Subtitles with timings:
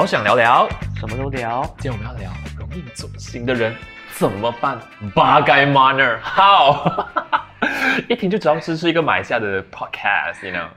[0.00, 1.62] 好想聊聊，什么都聊。
[1.76, 3.76] 今天我们要聊容易走心的人
[4.14, 4.80] 怎么办
[5.14, 7.04] ？Bagaimana how？
[8.08, 10.68] 一听就知道这是一个马来西亚的 podcast，you know？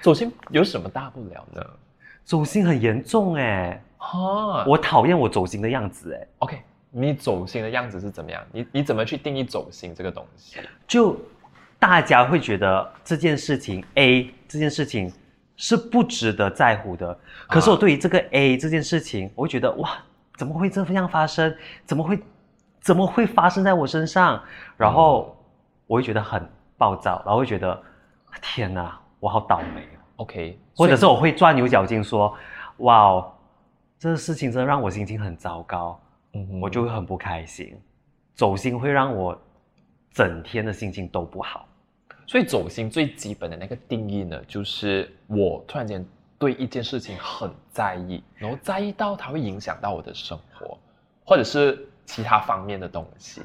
[0.00, 1.66] 走心有什么大不了呢？
[2.22, 6.28] 走心很严重哎，哈，我讨厌我走心的样子哎。
[6.38, 8.40] OK，你走心的样子是怎么样？
[8.52, 10.60] 你你怎么去定义走心这个东西？
[10.86, 11.20] 就
[11.80, 15.12] 大家会觉得这件事情 A 这件事情
[15.58, 19.90] 是不值得在乎的，可是我对于这个 A 这件事情，我会觉得哇，
[20.36, 21.54] 怎么会这样发生？
[21.84, 22.18] 怎么会
[22.80, 24.42] 怎么会发生在我身上？
[24.76, 25.36] 然后
[25.86, 26.48] 我会觉得很
[26.78, 27.78] 暴躁，然后会觉得
[28.40, 29.98] 天哪，我好倒霉哦。
[30.16, 32.34] OK，或者是我会钻牛角尖说，
[32.78, 33.32] 哇哦，
[33.98, 36.00] 这个事情真的让我心情很糟糕，
[36.32, 37.78] 嗯我就会很不开心。
[38.34, 39.36] 走心会让我
[40.12, 41.67] 整天的心情都不好。
[42.28, 46.04] 所以走心最基本的那个定义呢，就是我突然间
[46.38, 50.78] 对一件事情很在意，然后在意到它会影响到我的生活，
[51.24, 53.40] 或者是其他方面的东西。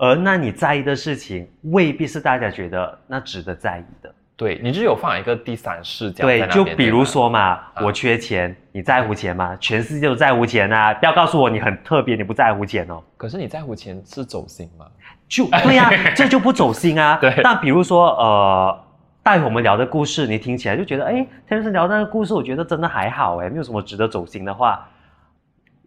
[0.00, 4.12] 而那你在意的事情，未必是大家觉得那值得在意的。
[4.34, 7.38] 对你就有放一个第三视角对，就比如说嘛，
[7.74, 9.54] 啊我缺钱，你在乎钱吗？
[9.60, 10.92] 全世界都在乎钱啊！
[10.94, 13.00] 不要告诉我你很特别，你不在乎钱哦。
[13.16, 14.86] 可是你在乎钱是走心吗？
[15.32, 17.16] 就对呀、这就不走心啊。
[17.18, 18.84] 对但比如说，呃，
[19.22, 24.86] 待会我们聊的故事，你听起来就觉得，哎，天生聊的那个故事，我觉得真的还好，哎，没有什么值得走心的话。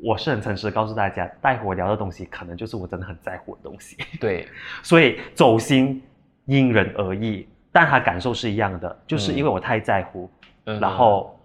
[0.04, 3.96] 我是很诚实地告诉大家，待会我聊的东西，可能就是我真的很在乎的东西。
[4.20, 4.48] 对，
[4.82, 6.02] 所以走心
[6.46, 10.28] 因人而异，但他感受是一样的，就是因为我太在乎，
[10.66, 11.40] 嗯然后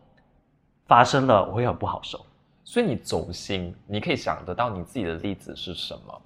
[0.89, 2.19] 发生了，我会很不好受。
[2.65, 6.23] 所以你走心，你可以想得到你自己的例子是什么？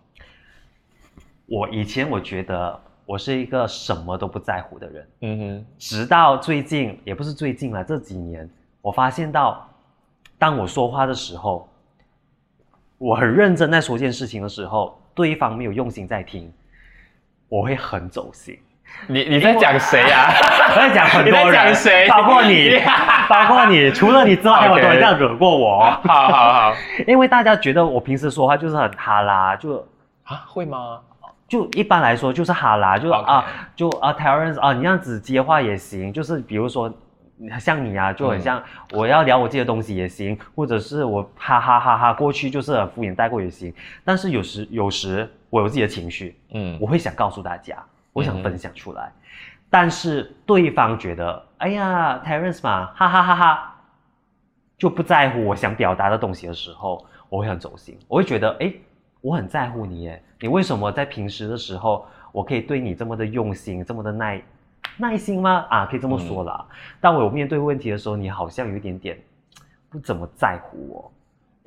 [1.47, 5.09] 我以前我觉得我是一个什么都不在乎的人。
[5.21, 8.49] 嗯哼，直到最近，也不是最近了，这几年，
[8.81, 9.69] 我发现到，
[10.39, 11.69] 当我说话的时候，
[12.99, 16.51] 我很认真在说一件事情的时候，对方没有用心在听，
[17.49, 18.59] 我会很走心。
[19.09, 20.31] 你你在讲谁呀、
[20.71, 22.71] 我在讲很多人，讲谁包括你，
[23.29, 25.81] 包括你，除了你之外，还有很多人 OK 这样惹过我。
[26.05, 26.75] 好好好
[27.07, 29.87] 因为大家觉得我平时说话就是很哈拉，就
[30.23, 31.01] 啊，会吗？
[31.47, 33.45] 就一般来说就是哈啦，就啊
[33.77, 36.93] 就啊 Terence 啊，你这样子接话也行，就是比如说
[37.61, 38.63] 像你啊，就很像
[38.93, 43.73] 我要聊我自己的东西也行，或者是我哈哈哈哈过去就是很敷衍带过也行。
[44.05, 47.77] 但是有时有时我有自己的情绪，嗯我会想告诉大家，
[48.13, 49.13] 我想嗯分享出来，
[49.69, 53.75] 但是对方觉得哎呀 Terence 嘛，哈哈哈哈，
[54.79, 58.73] 就不在乎我想表达的东西的时候，我会很走心，我会觉得哎。
[59.25, 64.43] 我很在乎你耶，你为什么在平时的时候，我可以对你这么的用心，这么的耐
[64.99, 65.65] 耐心吗？
[65.71, 66.63] 啊，可以这么说啦。
[67.01, 69.19] 当我有面对问题的时候，你好像有一点点
[69.89, 71.13] 不怎么在乎我，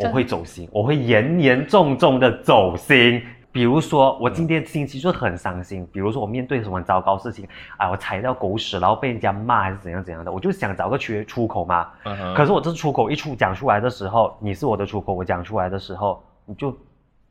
[0.06, 3.20] 我会走心，我会严严重重的走心。
[3.52, 5.84] 比如说，我今天心情就很伤心。
[5.92, 11.88] 比如说，我面对什么糟糕事情，啊，我踩到狗屎，然后被人家骂还是怎样怎样的，我就想找个缺出口嘛。
[12.36, 16.78] 可是我这出口一出讲出来的时候，你是我的出口，我讲出来的时候，你就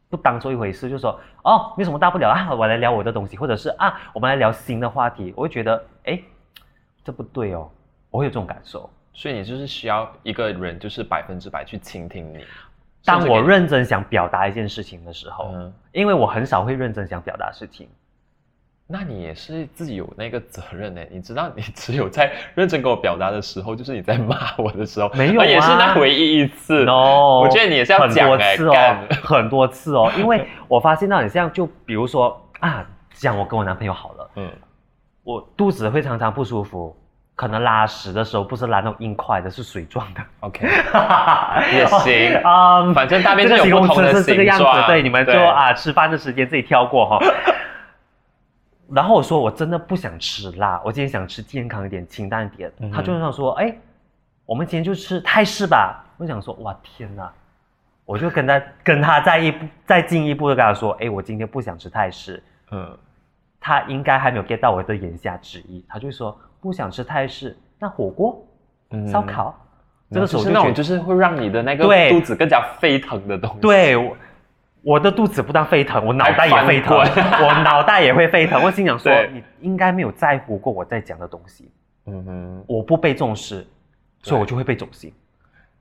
[0.09, 6.21] 不当做一回事，就说哦，没什么大不了啊， 我来聊我的东西，或者是啊，我们来聊新的话题，我会觉得哎，
[7.05, 7.71] 这不对哦，
[8.11, 8.89] 我会有这种感受。
[9.13, 12.45] 所以你就是需要一个人，就是百分之百去倾听你。
[13.05, 17.89] 当我认真想表达一件事情的时候，嗯，因为我很少会认真想表达事情，
[18.89, 21.01] 那你也是自己有那个责任呢。
[21.11, 26.85] 你知道，你 只有在认真跟我表达的时候，就是你在骂我的时候，没有啊也是那唯一一次。
[26.85, 34.49] no，我觉得你也是要很讲哎多次哦干，很多次哦，因为 我发现到你这样，就比如说啊，讲我跟我男朋友好了，嗯，
[35.25, 36.97] 我肚子会常常不舒服，
[37.35, 40.21] 可能拉屎的时候不是拉那种硬块的，是水状的。
[40.41, 40.65] OK，
[41.75, 47.19] 也行啊、反正大便是有不同的词是这个样子形状，对，你们就啊吃饭的时间自己挑过哈。
[48.89, 52.73] 然后我说我真的不想吃辣，我今天想吃健康一点、清淡一点。
[52.79, 53.77] 嗯他就想说，哎，
[54.45, 56.05] 我们今天就吃泰式吧。
[56.17, 57.31] 我想说，哇天哪！
[58.05, 62.43] 我就跟他跟他再一步 再进一步的跟他说，哎，我今天不想吃泰式。
[62.71, 62.97] 嗯，
[63.61, 68.47] 他应该还没有 get 到我的言下之意，他就说不想吃泰式，那火锅、
[68.91, 69.55] 嗯烧烤，
[70.11, 73.61] 这个时候是那种就是会让你的那个对肚子更加沸腾的东西。
[73.61, 73.97] 对
[74.87, 76.97] 我，的肚子不但沸腾，我脑袋也沸腾，
[77.45, 78.63] 我脑袋也会沸腾。
[78.63, 81.69] 我心想说，你应该没有在乎过我在讲的东西，
[82.07, 83.67] 嗯哼，我不被重视，
[84.23, 85.13] 所以我就会被走心。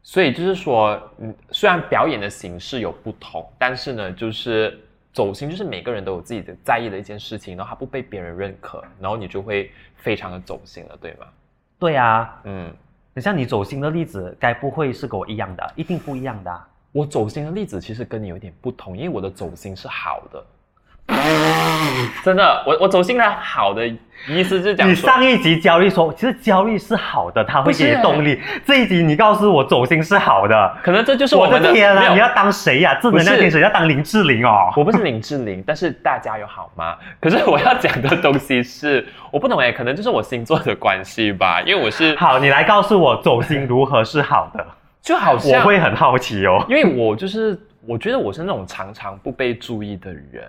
[0.01, 4.75] 所以就是说，嗯，虽然表演的形式有不同，但是呢，就是
[5.13, 11.27] 走心，就是每个人都有自己的在意的一件事情，然后他不被别人认可，然后你就会非常的走心了，对吗？
[11.77, 12.73] 对啊，嗯，
[13.13, 15.73] 你像你走心的例子，该不会是跟我一样的？
[15.75, 20.41] 一定不一样的啊、我走心的例子其实跟你有点不同，因为我的走心是好的。
[22.23, 23.85] 真的，我我走心的好的
[24.29, 28.41] 意思就是讲你，上一集焦虑说，其实焦虑是好的，它会给你动力。
[28.65, 32.13] 这一集你告诉我走心是好的，可能这就是我们的天啊！
[32.13, 34.71] 你要当谁呀、正能量天使要当林志玲哦。
[34.77, 36.95] 我不是林志玲，但是大家有好吗？
[37.19, 44.65] 可是我要讲的东西是，我不懂哎，可能就是我星座的关系吧，因为我是好，你来告诉我走心如何是好的，
[45.05, 46.65] 就好像我会很好奇哦。
[46.67, 50.43] 因为我就是我觉得我是那种常常不被注意的人，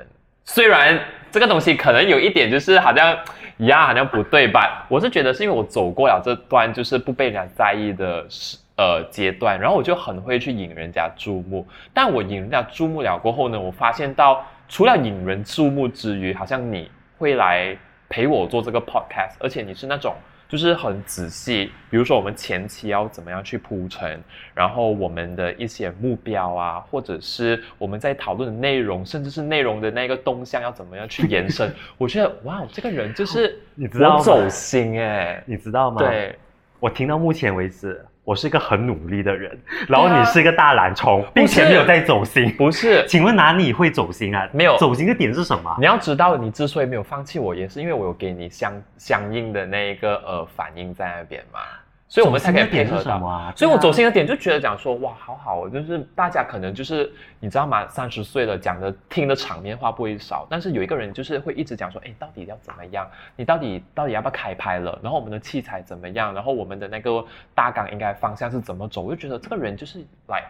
[0.46, 0.98] 虽然
[1.30, 3.14] 这个东西可能有一点就是好像
[3.58, 17.76] 呀好像不对吧，我是觉得是因为我走过了这段就是不被人家在意的时呃阶段，然后我就很会去引人家注目，但我引人家注目了过后呢，我发现到除了引人注目之余，好像你会来
[18.08, 20.14] 陪我做这个 podcast，而且你是那种。
[20.48, 24.20] 就是很仔细，比如说我们前期要怎么样去铺陈，
[24.54, 31.72] 然后我们的一些目标啊，或者是我们在讨论的内容，甚至是内容的那个动向要怎么样去延伸。
[31.98, 36.38] 我觉得哇，这个人就是 你知道我走心哎、你知道吗？，对，
[36.78, 39.56] 我听到目前为止，我是一个很努力的人，
[39.86, 42.52] 然后你是一个大懒虫，并且没有在走心。
[42.56, 43.06] 不是。
[43.06, 44.48] 请问哪里会走心啊？
[44.52, 45.72] 没有走心的点是什么？
[45.78, 51.60] 你要知道，你之所以没有放弃我，也是因为我有给你相相应的那一个呃反应在那边嘛，
[52.08, 52.96] 所以我们才可以配合到。
[52.98, 53.52] 是什么啊？
[53.56, 57.86] 所以我走心的点就觉得讲说哇，好好哦，就是大家可能就是你知道吗？
[57.88, 63.08] 三十岁了，讲的听的场面话不会少，但是有一个人就是会一直讲说，哎，到底要怎么样？
[63.34, 64.98] 你到底到底要不要开拍了？
[65.02, 66.32] 然后我们的器材怎么样？
[66.32, 67.24] 然后我们的那个
[67.54, 69.02] 大纲应该方向是怎么走？
[69.02, 70.44] 我就觉得这个人就是来，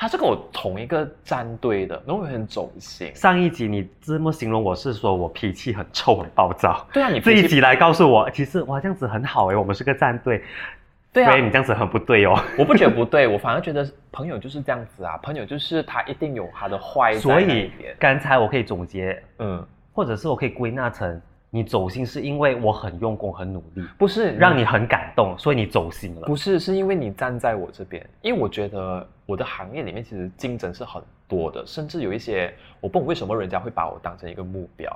[0.00, 3.10] 他是跟我同一个战队的，然后我很走心。
[3.16, 10.40] 上一集你这么形容我是说我脾气很臭很暴躁，对啊，你这一集来告诉我，其实哇这样子很好哎，我们是个战队。
[11.10, 12.38] 对啊所以你这样子很不对哦。
[12.56, 17.72] 我不觉得不对， 我反而觉得朋友就是这样子啊，朋友就是他一定有他的坏所以。
[17.98, 21.20] 刚才我可以总结，嗯，或者是我可以归纳成
[21.50, 26.26] 你走心是因为我很用功很努力，不是让你很感动，所以你走心了。
[26.26, 34.90] 不是，是因为你站在我这边，因为我觉得我的行业里面其实竞争是很多的，甚至有一些我不懂为什么人家会把我当成一个目标。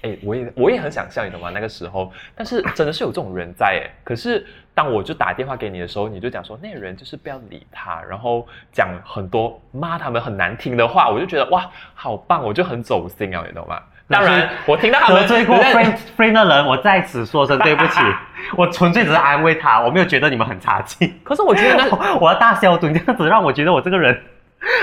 [0.00, 1.50] 哎，我也我也很想笑，你懂吗？
[1.50, 3.84] 那个时候，但是真的是有这种人在哎。
[4.02, 13.82] 可是当我就打电话给你的时候，你就讲说那个人就是不要理他，然后讲很多骂他们很难听的话，我就觉得哇，好棒，我就很走心啊，你懂吗？
[14.06, 18.00] 当然，我听到他们得罪过 friend friend 的人，我在此说声对不起，
[18.56, 21.12] 我纯粹只是安慰他，我没有觉得你们很差劲。
[21.24, 21.90] 可是我觉得那
[22.20, 24.20] 我要大消毒，这样子让我觉得我这个人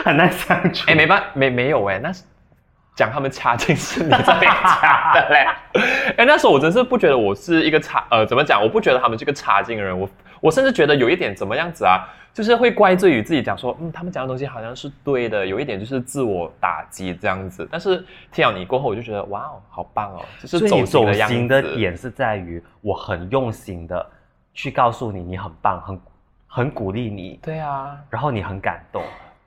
[0.03, 0.89] 很难相处。
[0.89, 2.23] 哎，没办没没有哎，那是
[2.95, 5.47] 讲他们差劲是你这边讲的嘞。
[6.17, 8.61] 哎，那时候我真是不觉得我是一个差呃，怎么讲？
[8.61, 10.09] 我不觉得他们是个差劲的人，我
[10.39, 12.03] 我甚至觉得有一点怎么样子啊，
[12.33, 17.67] 就是会怪罪于自己，讲说嗯，他们讲的东西好像是对的，有一点就是自我打击这样子。
[17.71, 21.13] 但是听了你过后，我就觉得哇哦，好棒哦，就是走。
[21.13, 24.05] 心的点是在于我很用心的
[24.53, 26.01] 去告诉你你很棒，很
[26.47, 29.01] 很鼓励你，对啊，然后你很感动，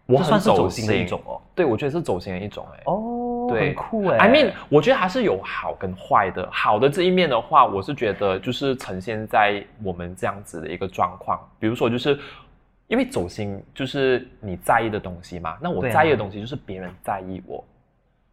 [0.06, 1.40] 我很这算是走走心的一种哦。
[1.54, 2.82] 对，我觉得是走心的一种哎。
[2.84, 4.18] 哦，对很酷哎。
[4.18, 6.46] I mean，我觉得还是有好跟坏的。
[6.52, 12.18] 好的这一面的话，我是觉得就是呈现在我们这样子的一个状况，比如说就是
[12.88, 17.64] 因为走心就是你在意的东西嘛，那我在意的东西就是别人在意我。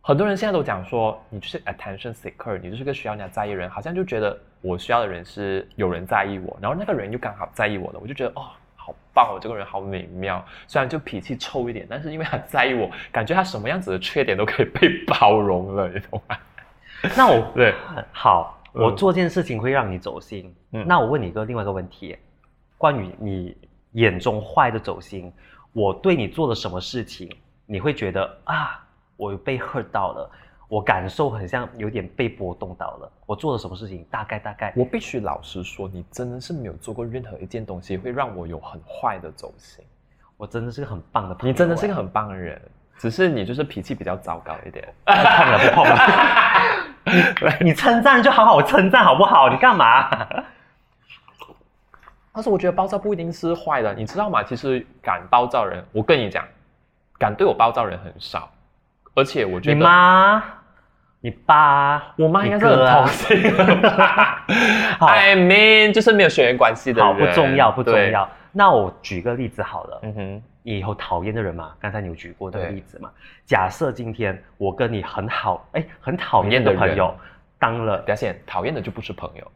[0.02, 8.48] 很多人现在都讲说你就是 attention seeker，你就是个需要人家在意的人，好像就觉得我需要的人是有人在意我，然后那个人又刚好在意我的，我就觉得哦。
[8.92, 10.44] 好棒哦，这个人好美妙。
[10.68, 16.38] 虽然就脾气臭一点，但是因为他在意我，感觉他什么样子的缺点都可以被包容了，你懂吗？
[17.16, 17.74] 那我 对，
[18.12, 20.54] 好，嗯我做件事情会让你走心。
[20.72, 22.18] 嗯那我问你一个另外一个问题，
[22.78, 23.58] 关于你
[23.94, 25.32] 眼中坏的走心，
[25.74, 27.30] 我对你做了什么事情，
[27.66, 28.82] 你会觉得啊，
[29.18, 30.32] 我被 hurt 到了，
[30.72, 33.12] 我感受很像有点被波动到了。
[33.26, 34.06] 我做了什么事情？
[34.10, 39.84] 大概大概，我必须老实说，你真的是没有做过任何一件东西会让我有很坏的走心。
[40.38, 41.52] 我真的是个很棒的朋友。
[41.52, 42.62] 你真的是个哎很棒的人，
[42.98, 44.88] 只是你就是脾气比较糟糕一点。
[45.04, 47.58] 不碰了不碰了。
[47.60, 49.50] 你称赞就好好称赞好不好？
[49.50, 50.10] 你干嘛？
[52.32, 54.42] 但是我觉得暴躁不一定是坏的，你知道吗？
[54.42, 56.48] 其实敢暴躁人，我跟你讲，
[57.20, 58.50] 敢对我暴躁人很少，
[59.16, 60.42] 而且我觉得你得妈、
[61.24, 64.44] 你爸、我妈应该是同情的吧
[65.00, 67.94] 好？I mean，就是没有血缘关系的人，好不重要不重。
[68.12, 68.28] 要。
[68.52, 73.10] 那我举个例子好了，嗯哼，你以后讨厌的人嘛，刚才你有举过那个例子嘛？
[73.46, 77.16] 假设今天我跟你很好，哎，很讨厌的朋友
[77.60, 79.52] 当了表现讨厌的就不是朋友。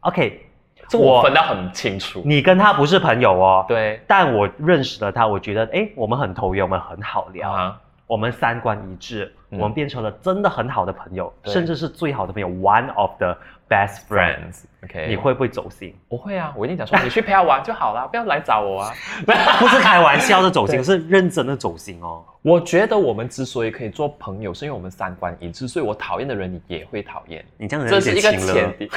[0.00, 0.46] ，OK，
[0.88, 2.22] 这我我分得很清楚。
[2.24, 13.36] 你跟他不是朋友哦，对但我认识了他，我觉得哎，我们很投缘，我们很好聊，啊，我们三观一致，嗯我们变成了真的很好的朋友，甚至是最好的朋友，one of the
[13.68, 14.64] best friends。
[14.82, 15.94] friends，OK，、你会不会走心？
[16.08, 18.92] 我会啊，我一定讲说你去陪他玩就好了，不要来找我啊。
[19.58, 22.24] 不是开玩笑的走心，是认真的走心哦。
[22.42, 28.90] 我觉得我们之所以可以做朋友，是因为我们三观一致，所以我讨厌的人你也会讨厌，你这样子这是一个前提。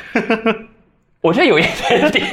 [1.22, 2.26] 我觉得有一点点，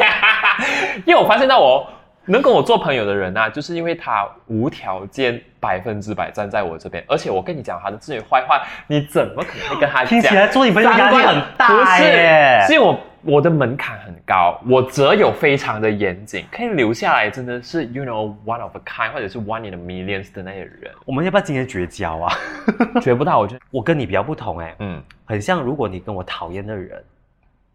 [1.05, 1.87] 因为我发现到我
[2.33, 10.07] 能跟我做朋友的人啊，就是因为他无条件百分之百站在我这边，而且我跟你讲他的这些坏话，你怎么可能会跟他讲？
[10.07, 12.65] 听起来做你朋友压力很不大是，耶。
[12.67, 22.33] 是因为我我的门槛很高，我择友非常的严谨，可以留下来真的是 you know one of a kind 或者是 one in a millions 的那些人，我们要不要今天绝交啊？
[23.03, 23.39] 绝不到。
[23.39, 27.03] 我觉得，我跟你比较不同哎，嗯，很像如果你跟我讨厌的人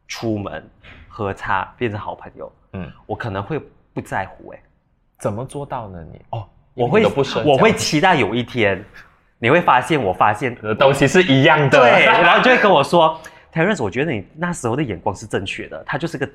[0.07, 0.63] 出门
[1.10, 3.60] 喝茶变成好朋友，嗯嗯，我可能会
[3.94, 4.60] 不在乎哎，
[5.20, 6.00] 怎么做到呢？
[6.12, 6.22] 你？
[6.32, 7.06] 哦，我会
[7.46, 8.84] 我会期待有一天
[9.40, 13.20] 你会发现我发现的东西是一样的，对，然后就会跟我说
[13.54, 16.28] ，Terence，我觉得你那时候的眼光是正确的，他就是个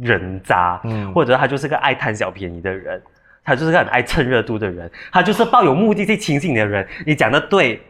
[0.00, 3.02] 人渣，嗯或者他就是个爱贪小便宜的人，
[3.44, 6.86] 他就是个很爱蹭热度的人，他就是抱有目的去亲近你的人。
[7.06, 7.80] 你讲的对，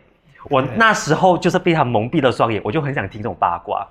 [0.51, 3.87] 我那时候就是被他蒙蔽了双眼，我就很想听这种八卦，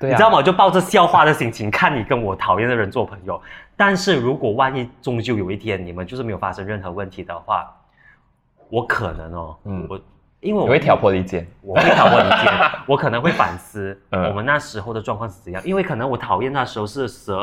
[0.00, 0.12] 对啊。
[0.12, 0.38] 你知道吗？
[0.38, 3.40] 我就抱着笑话的心情看你跟我讨厌的人做朋友。
[3.76, 7.72] 但是如果万一终究有一天你们就是没有发生任何问题的话，
[8.68, 9.82] 我可能哦，嗯。
[9.82, 10.00] 嗯，我
[10.40, 12.52] 因为我你会挑拨离间，我会挑拨离间，
[12.88, 14.24] 我可能会反思嗯。
[14.28, 17.36] 我们那时候的状况是怎样，因为可能我讨厌那时候是十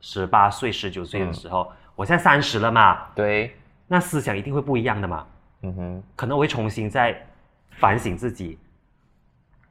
[0.00, 3.54] 十八岁、十九岁的时候，我现在三十了嘛，对，
[3.86, 5.26] 那思想一定会不一样的嘛，
[5.62, 7.14] 嗯哼，可能我会重新再
[7.72, 8.58] 反省自己，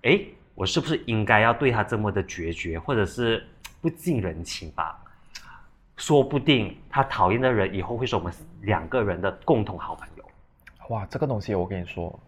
[0.03, 0.27] 诶，
[0.57, 3.45] 我是不是应该要对他这么的决绝，或者是
[3.79, 4.99] 不近人情吧？
[5.97, 10.25] 说不定他讨厌的人以后会是我们两个人的共同好朋友，
[10.89, 12.19] 哇，这个东西我跟你说，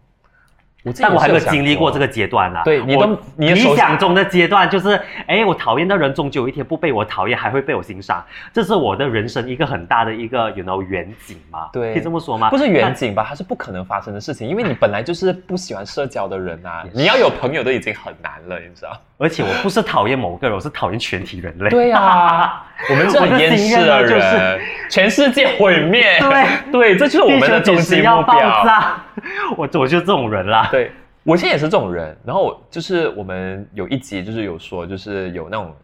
[0.82, 2.62] 我但我还没有经历过这个阶段啦。
[2.64, 11.68] 对你都你的手想中的阶段就是，哎，我讨厌的人终究有一天不被我讨厌，还会被我欣赏，这是我的人生一个很大的一个，you know 远景嘛。
[11.72, 12.48] 对可以这么说吗？
[12.50, 13.26] 不是远景吧？
[13.28, 18.98] 它是不可能发生的事情，因为你本来就是不喜欢社交的人啊，你要有朋友都已经很难了，你知道？
[19.18, 21.68] 而且我不是讨厌某个人，我是讨厌全体人类。
[21.68, 26.18] 对啊， 我们是很厌世的人，全世界毁灭。
[26.18, 28.64] 对对，这就是我们的终极目标。
[29.20, 30.68] 炸，我我就这种人啦。
[30.70, 30.90] 对
[31.22, 35.76] 我现在也是这种人，然后就是我们有一集就是有说，就是有那种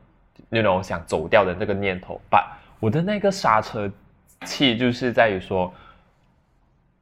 [0.49, 3.91] 那种想走掉的那个念头，把我的那个刹车
[4.45, 5.73] 器就是在于说。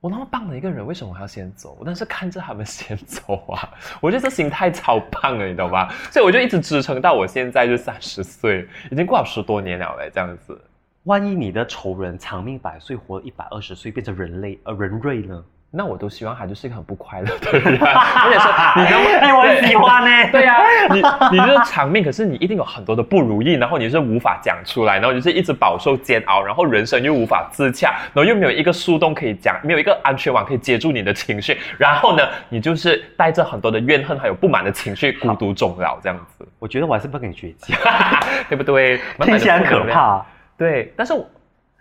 [0.00, 1.78] 我那么棒的一个人，为什么我要先走？
[1.82, 3.70] 但是看着他们先走啊，
[4.02, 5.88] 我觉得这心态超棒了，你懂吗？
[6.12, 10.60] 所以我就一直支撑到我现在就三十岁，已经过了十多年了哎，这样子。
[11.04, 15.42] 万一你的仇人长命百岁，活一百二十岁，变成人类呃人瑞呢？
[15.76, 20.30] 那我都希望他就是一个很不快乐的人，而且说你 能不哎，我很喜欢呢。
[20.30, 20.58] 对呀、
[20.90, 21.02] 你
[21.36, 37.76] 你就是长命，可是你一定有很多的不如意，然后你是无法讲出来，然后你就是一直饱受煎熬，然后人生又无法自洽，然后又没有一个树洞可以讲，没有一个安全网可以接住你的情绪，然后呢，你就是带着很多的怨恨还有不满的情绪，孤独终老这样子，我觉得我还是不跟你绝交，
[38.48, 39.00] 对不对？
[39.22, 39.66] 听起来很。
[39.66, 40.24] 可怕。
[40.56, 41.26] 对，但是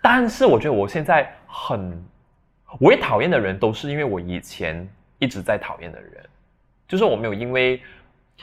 [0.02, 1.96] 但是我觉得我现在很，
[2.78, 4.88] 我也讨厌的人都是因为我以前
[5.18, 6.24] 一直在讨厌的人，
[6.88, 7.80] 就是我没有因为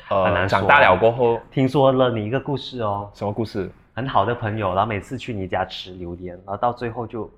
[0.09, 3.69] 呃长大了过后听说了你一个故事哦，什么故事？
[3.93, 7.29] 很好的朋友，然后每次去你家吃榴莲，然后到最后就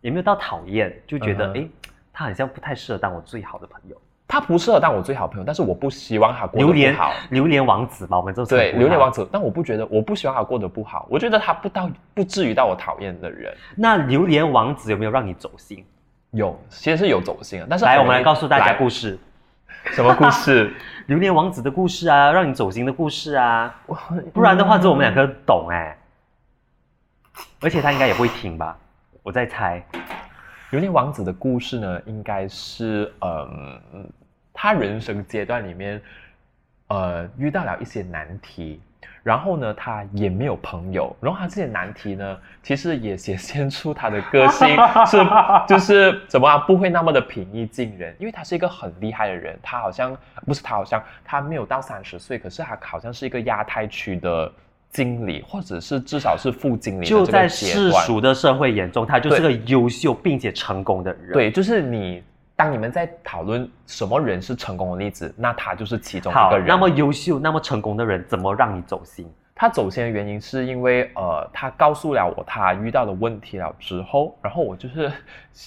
[0.00, 1.70] 也没有到讨厌，就觉得嗯哼诶，
[2.12, 3.96] 他好像不太适合当我最好的朋友。
[4.26, 7.12] 他不适合当我最好朋友，但是我不希望他过得榴莲不好。
[7.30, 13.52] 榴莲王子吧，我们就称对，榴莲王子，但我不觉得，我不希望他过得不好，我觉得他不到不至于到我讨厌的人。
[13.76, 15.84] 那榴莲王子有没有让你走心？
[16.32, 19.18] 有，其实是有走心啊，但是来，我们来告诉大家故事，
[19.92, 20.72] 什么故事？
[21.06, 23.74] 榴莲王子的故事啊，让你走心的故事啊，
[24.32, 25.98] 不然的话，只有我们两个懂哎、
[27.60, 28.78] 而且他应该也不会听吧，
[29.22, 29.84] 我在猜。
[30.70, 34.08] 榴莲王子的故事呢，应该是嗯，
[34.52, 36.00] 他人生阶段里面，
[36.86, 38.80] 呃，遇到了一些难题，
[39.22, 44.68] 然后呢，他也没有朋友，然后他这些难题呢，其实也显现出他的个性
[45.06, 45.18] 是
[45.68, 54.52] 就是怎么啊，不会那么的平易近人，因为他是一个很厉害的人，他好像不是他好像他没有到三十岁，可是他好像是一个亚太区的。
[54.92, 62.20] 经理，或者是至少是副经理就在世俗的社会眼中，他就是个优秀并且成功的人。，对，就是你，
[62.60, 69.26] 当你们在讨论什么人是成功的例子，那他就是其中一个人。，那么优秀、那么成功的人，怎么让你走心？
[69.54, 75.10] 他走心的原因是因为呃，他告诉了我他遇到的问题了之后，然后我就是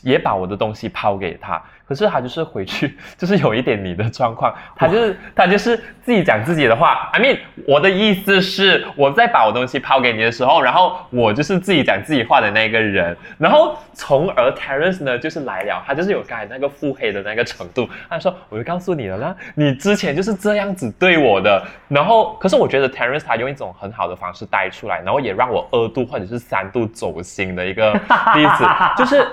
[0.03, 7.09] 也把我的东西抛给他，可是他就是回去 就是有一点你的状况，他就是他就是自己讲自己的话。
[7.13, 7.37] I mean，
[7.67, 27.93] 我的意思是我在把我东西抛给你的时候，然后我就是自己讲自己话的那个人，然后从而 Terence 呢就是来了，他就是有刚才那个腹黑的那个程度，他说我就告诉你了啦，你之前就是这样子对我的，然后可是我觉得 Terence 他用一种很好的方式带出来，然后也让我二度或者是三度走心的一个
[28.35, 28.65] 例子，
[28.97, 29.27] 就是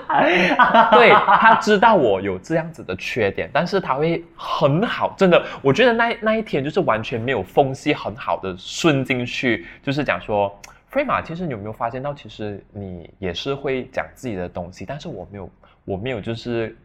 [0.91, 10.53] 对他知道我有这样子的缺点，但是他会很好，真的，我觉得那那一天就是完全没有缝隙，很好的顺进去，就是讲说。
[10.87, 15.49] 飞马，其实你有没有发现到，其实你也是会讲自己的东西，但是我没有，
[15.85, 16.77] 我没有就是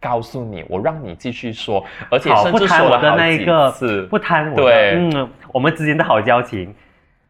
[0.00, 6.74] 告诉你，我让你继续说，而且甚至说了好几次，不贪我的，对，嗯，我们之间的好交情。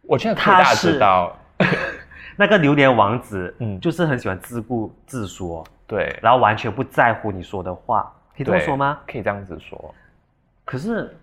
[0.03, 1.37] 我觉得大家知道，
[2.39, 8.99] 那个榴莲王子，嗯，就是很喜欢自顾自说，对，然后完全不在乎你说的话，可以这么说吗？
[9.07, 9.95] 可以这样子说。
[10.65, 11.15] 可是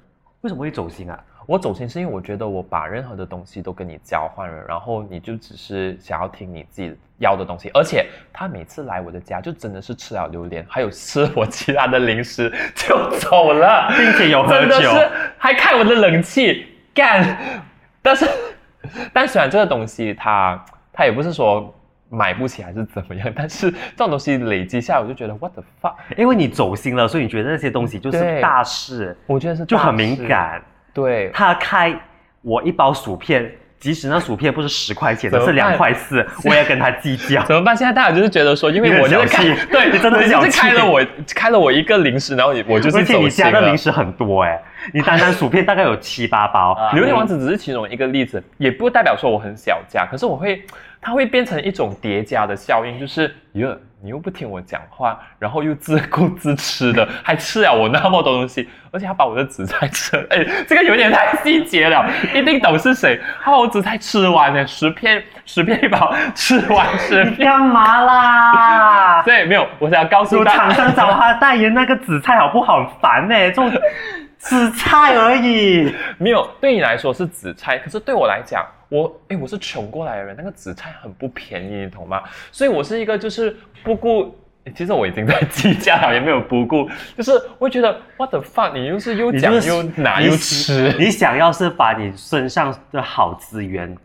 [0.42, 1.20] 为什么会走心啊？
[1.48, 14.92] 我走心是因为我觉得我把任何的东西都跟你交换了，然后你就只是想要听你自己要的东西，而且他每次来我的家就真的是吃了榴莲，还有吃我其他的零食就走了，并且有喝酒，
[15.38, 17.36] 还开我的冷气干。
[18.04, 18.30] 但是，
[19.12, 20.64] 但虽然这个东西他
[20.94, 21.74] 他也不是说
[22.12, 30.62] 买不起还是怎么样， 但是这种东西累积下来，我就觉得 what the fuck，因为你走心了，所以你觉得那些东西就是大事，我觉得是就很敏感。
[30.94, 31.98] 对他开
[32.42, 33.50] 我一包薯片，
[33.80, 37.42] 即使那薯片不是十块钱，的，是两块四， 我也跟他计较。
[37.46, 37.74] 怎么办？
[37.78, 41.02] 现在大家就是觉得说，因为我就是开， 对你真的就是开了我
[41.34, 44.62] 开了我一个零食，然后我就是而且你家的零食很多哎，
[44.94, 46.78] 你单单薯片大概有七八包。
[46.94, 50.62] 榴莲王子只是其中一个例子，也不代表说我很小家，可是我会，
[51.02, 53.78] 它会变成一种叠加的效应，就是哟。
[54.04, 63.22] 你又不听我讲话，然后又自顾自吃的， 还吃了我那么多东西，而且还把我的紫菜吃，哎，这个有点太细节了，一定懂是谁。
[63.44, 67.48] 他把我紫菜吃完呢，十片十片一包，吃完十片。
[67.48, 69.22] 干嘛啦？
[69.24, 72.84] 对，没有，我想要告诉大家，厂商找他代言那个紫菜好不好？
[72.84, 73.72] 很烦呢，这种
[74.42, 75.94] 紫菜而已。
[76.18, 78.66] 没有，对你来说是紫菜，可是对我来讲。
[78.90, 82.22] 我哎，我是穷过来的人，那个紫菜很不便宜，你懂吗？
[82.52, 84.36] 所以我是一个就是不顾，
[84.76, 93.98] 其实我已经在计价了，也没有不顾，就是我觉得 what the fuck，你又是又讲又拿又吃，你想要是把你身上的好资源，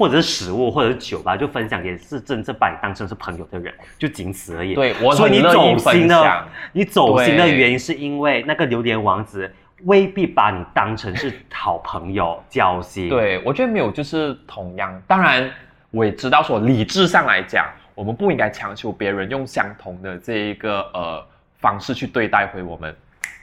[0.00, 4.74] 或者是食物，或者是酒吧，就分享给是真正把你当成是朋友的人，就仅此而已。
[4.74, 9.52] 对，我所以你走心的，你走心的原因是因为那个榴莲王子。
[9.84, 13.08] 未必把你当成是好朋友交心。
[13.08, 15.02] 对，我觉得没有，就是同样。
[15.06, 15.50] 当然，
[15.90, 21.26] 我也知道说理智上来讲，我们不应该强求别人用相同的这一个呃
[21.60, 22.94] 方式去对待回我们。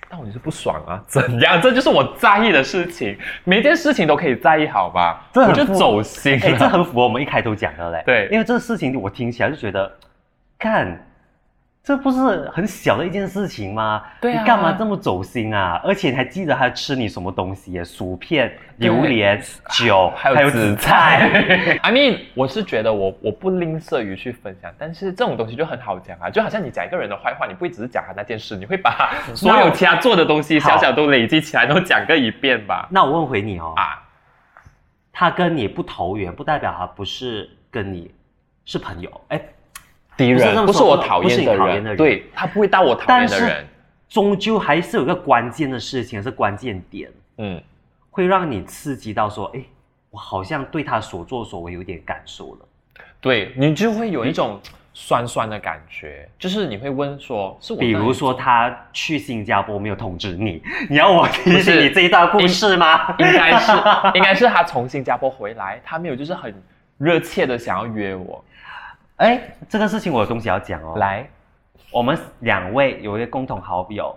[0.09, 1.61] 但我就是不爽啊， 怎样？
[1.61, 3.17] 这就是我在意的事情。
[3.43, 5.27] 每件事情都可以在意，好吧？
[5.33, 6.33] 我就走心。
[6.43, 8.03] 哎，这很符合我们一开头讲的嘞。
[8.05, 9.91] 对，因为这个事情我听起来就觉得，
[10.59, 11.06] 看。
[11.87, 14.03] 这不是很小的一件事情吗？
[14.19, 15.79] 对啊，你干嘛这么走心啊？
[15.85, 17.81] 而且你还记得他吃你什么东西？
[17.81, 21.29] 薯片、榴莲、酒，还有紫菜。
[21.81, 32.85] I mean，我是觉得我我不吝啬于去分享，但是这种东西就很好讲啊，就好像你讲一个人的坏话，你不会只是讲他那件事，你会把所有其他做的东西小小都累积起来，都讲个一遍吧。
[32.91, 34.03] 那我问回你哦，啊，
[35.13, 38.11] 他跟你不投缘，不代表他不是跟你
[38.65, 39.41] 是朋友，哎。
[40.17, 43.65] 敌人不是我讨厌的人，对他不会到我讨厌的人。
[44.09, 47.61] 终究还是有个关键的事情是关键点，嗯，
[48.09, 49.61] 会让你刺激到说，哎，
[50.09, 53.03] 我好像对他所作所为有点感受了。
[53.19, 54.61] 对你就会有一种
[54.93, 57.79] 酸酸的感觉，就是你会问说，是我？
[57.79, 63.13] 比如说他去新加坡没有通知你， 你要我提醒你这一段故事吗？
[63.19, 63.71] 应该是，
[64.15, 66.53] 应该是他从新加坡回来，他没有就是很
[66.97, 68.41] 热切的想要约我。
[69.17, 70.95] 哎，这个事情我有东西要讲哦。
[70.97, 71.27] 来，
[71.91, 74.15] 我们两位有一个共同好友，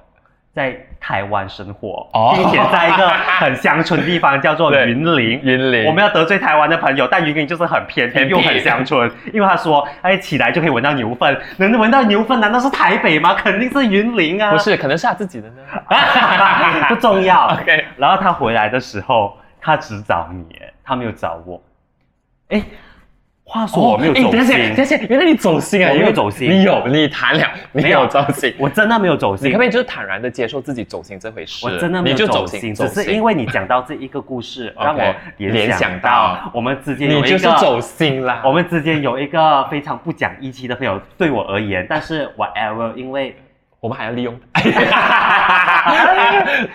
[0.53, 5.41] 在台湾生活，并且在一个很乡村地方，叫做云林。
[5.43, 13.33] 云林，我们要得罪台湾的朋友，但云林就是很偏僻又很乡村，因为他说，哎，起来就可以闻到牛粪，能闻到牛粪，难道是台北吗？
[13.33, 14.51] 肯定是云林啊。
[14.51, 15.63] 不是，可能是他自己的呢。
[16.91, 17.47] 不重要。
[17.59, 17.87] OK。
[17.97, 21.63] 然后他回来的时候，他只找你，他没有找我。
[22.51, 22.63] 哎。
[23.51, 25.91] 话说我没有走哎等一下等下，原来你走心啊！
[25.91, 28.55] 我没有走心你有，你谈了，你没有有走心。
[28.57, 29.61] 我真的没有走心你可不。
[29.61, 31.67] 可以就是坦然的接受自己走心这回事？
[31.67, 38.41] 我真的没有走心，只是因为你讲到这一个故事让我联联想到我们之间有你一个就是走心啦。
[38.45, 43.35] 我们之间有一个非常不讲义气的朋友，对我而言，但是 whatever，因为
[43.81, 44.39] 我们还要利用。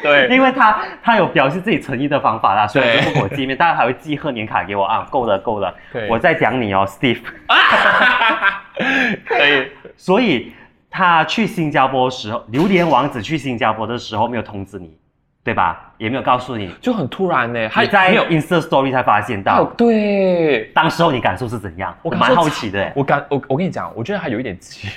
[0.02, 5.74] 对， 因为他他有表示自己诚意的方法啦，虽然对就不跟我见面，但还会寄贺年卡给我啊，够了够了，
[6.10, 7.20] 我在讲你哦，Steve。
[9.26, 9.68] 可以。
[9.96, 10.52] 所以
[10.89, 14.98] 他去新加坡的时候，榴莲王子去新加坡的时候没有通知你，
[15.44, 15.94] 对吧？
[15.98, 21.96] 也没有告诉你，就很突然呢，还你在没有 Insta Story 才发现哦到。，对，当时候你感受是怎样？
[22.02, 22.91] 我蛮好奇的。
[22.96, 24.89] 我感我我跟你讲，我觉得还有一点气，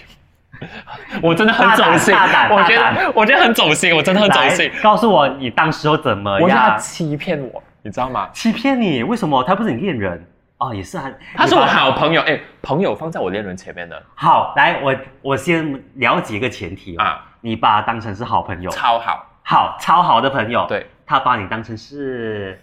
[1.23, 2.14] 我真的很走心，
[2.51, 6.79] 我觉得我觉得很走心，我真的很走心，告诉我你当时候怎么样？
[6.79, 8.29] 欺骗我，你知道吗？
[8.33, 9.03] 欺骗你？
[9.03, 9.42] 为什么？
[9.44, 10.25] 他不是你恋人
[10.59, 11.11] 哦，也是啊。
[11.35, 22.61] 他是我好朋友，哎，朋友放在我恋人前面的好，来，我我先了解一个前提哦，啊，你把他当成是好朋友，超好，好，超好的朋友，，对，他把你当成是，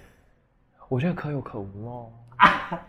[0.89, 2.09] 我觉得可有可无哦。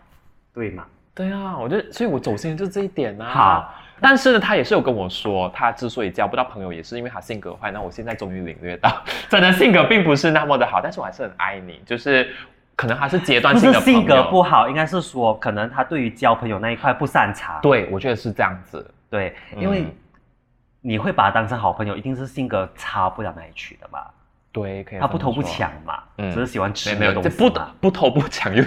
[0.53, 0.85] 对嘛？
[1.15, 3.29] 对啊，我觉得，所以我走心就是这一点啊。
[3.29, 7.71] 好，但是呢，他也是有跟我说，他之所以交不到朋友，也是因为他性格坏。
[7.71, 12.29] 那我现在终于领略到，真的性格并不是那么的好，但是我还是很爱你，就是
[12.75, 18.93] 可能他是阶段性的性格不好，应该是说可能他对于交朋友那一块不擅长，对，我觉得是这样子。
[19.09, 19.85] 对，嗯因为
[20.81, 23.99] 你会把他当成好朋友，一定是性格差不了哪里去的嘛。
[24.51, 24.99] 对，可以。
[24.99, 27.49] 他不偷不，抢嘛，嗯只是喜欢吃没有东西不。
[27.81, 28.63] 不偷不抢又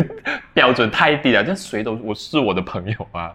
[0.52, 3.34] 标准太低了，这谁都我是我的朋友啊。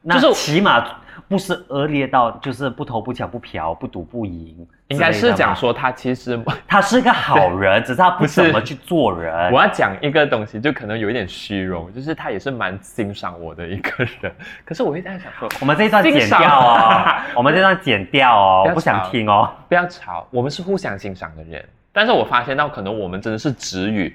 [0.00, 0.84] 那就是起码
[1.28, 9.52] 不是恶劣到就是不偷不抢不嫖不赌不赢，应该是讲，说他其实， 他是个好人，只是他不怎么去做人。
[9.52, 14.32] 我要讲一个东西，就可能有一点虚荣，就是他也是蛮欣赏我的一个人。
[14.64, 19.50] 可是我会在想说，我们这一段剪掉哦，我们这段剪掉哦，不我不想听哦。
[19.68, 21.64] 不要吵，我们是互相欣赏的人。
[21.92, 24.14] 但是我发现到，可能我们真的是只与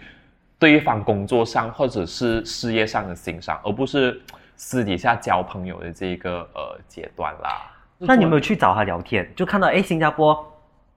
[0.57, 4.19] 对方工作上或者是事业上的欣赏，而不是
[4.59, 7.71] 私底下交朋友的这一个呃阶段啦。
[7.97, 9.25] 那你有没有去找他聊天？
[9.33, 10.45] 就看到哎，新加坡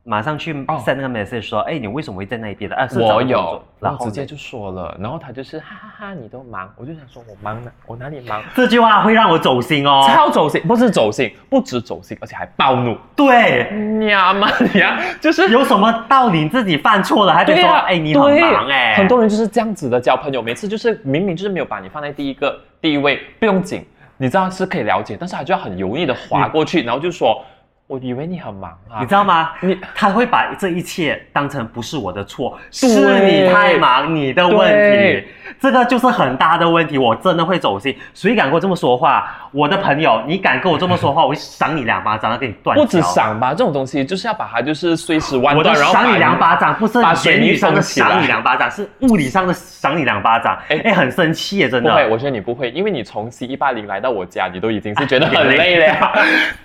[0.04, 2.74] 马上去哦 send 那个 message 说，哎，你为什么会在那边的？
[2.74, 8.42] 啊，是找工我有作，然后呢然后直接就说了，然后他就是哈哈哈，你都忙，我就想说我忙呢，我哪里忙？
[8.52, 10.04] 这句话会让我走心哦。
[10.08, 12.96] 超走心，不是走心，不止走心，而且还暴怒。
[13.14, 16.42] 对，你呀妈你呀，就是有什么道理？
[16.42, 18.94] 你自己犯错了还得说，对啊，哎，你很对忙哎。
[18.96, 23.86] 很多人就是这样子的交朋友，每次就是明明就是没有把你放在第一个第一位，不用紧，
[24.16, 27.40] 你知道是可以了解，但是他就要很油腻的划过去，然后就说，
[27.86, 29.52] 我以为你很忙啊，你知道吗？
[29.60, 32.86] 你他会把这一切当成不是我的错，是。
[32.86, 35.24] 你太忙，你的问题，
[35.60, 37.96] 这个就是很大的问题，我真的会走心。
[38.14, 39.30] 谁敢跟我这么说话？
[39.52, 43.00] 我的朋友，你敢跟我这么说话，我会赏你两巴掌，给你断不止。
[43.02, 50.58] 赏吧，这种东西就是要把它就是碎尸万段，然后赏你两巴掌，不是言语上的赏你两巴掌，是物理上的赏你两巴掌。
[50.68, 56.12] 哎哎，很生气耶，真的不会，我觉得你不会，因为你从 C 一八零来到我家，你都已经是觉得很 累了。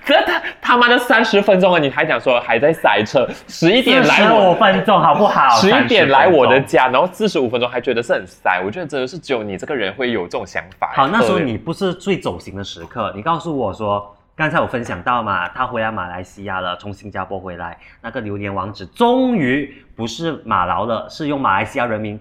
[0.06, 5.50] 这他他妈的三十分钟了，你还讲说还在塞车，十一点来我五分钟好不好？
[5.58, 6.68] 十一点来我的30分钟。
[6.68, 10.92] 家，然后四十五分钟还觉得是很塞，我觉得真的是只有你这个人会有这种想法。
[10.96, 22.20] 好，那时候你不是最走心的时刻，你告诉我说，刚才我分享到嘛，他回来马来西亚了，从新加坡回来，那个榴莲王子终于不是马劳了，是用马来西亚人民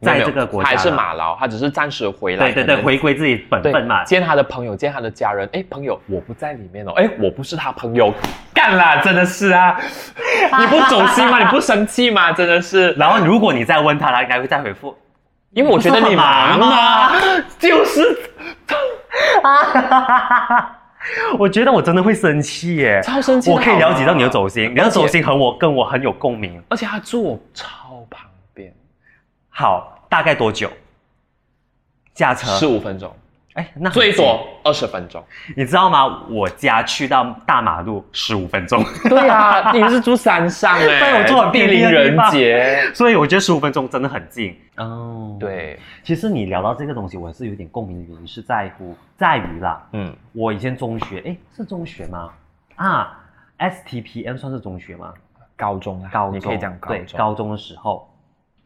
[0.00, 4.02] 在这个国家还是了马劳，他只是暂时回来，对对对，回归自己本分嘛。
[4.04, 5.48] 见他的朋友，见他的家人。
[5.52, 6.92] 哎，朋友，我不在里面哦。
[6.92, 8.12] 哎，我不是他朋友，
[8.54, 9.78] 干啦，真的是啊！
[10.60, 11.38] 你不走心吗？
[11.40, 12.32] 你不生气吗？
[12.32, 14.96] 真的是，然后如果你再问他，他应该会再回复。
[15.54, 17.12] 因为我觉得你忙不是很啊，
[17.58, 18.18] 就是。
[21.38, 26.60] 我觉得我真的会生气耶，超生气我可以了解到你的走心，你的走心和我跟我很有共鸣。
[26.70, 28.74] 而且他住我超旁边，
[29.50, 30.70] 好，大概多久？
[32.14, 32.48] 驾车？
[32.56, 33.14] 十五分钟，
[33.54, 35.22] 哎，那很最近多二十分钟。
[35.56, 36.24] 你知道吗？
[36.28, 42.82] 我家去到大马路十五分钟， 对啊，你是住山上哎，对我住很地偏僻灵人杰。
[42.92, 44.56] 所以我觉得十五分钟真的很近。
[44.76, 52.30] 哦，，对，其实你聊到这个东西，我是有点共鸣的原因是在乎在于啦，嗯，我以前中学，哎，是中学吗？
[52.74, 53.16] 啊
[53.58, 55.14] ，STPM 算是中学吗？
[55.56, 58.12] 高中啊，高中你可以讲高对，高中的时候，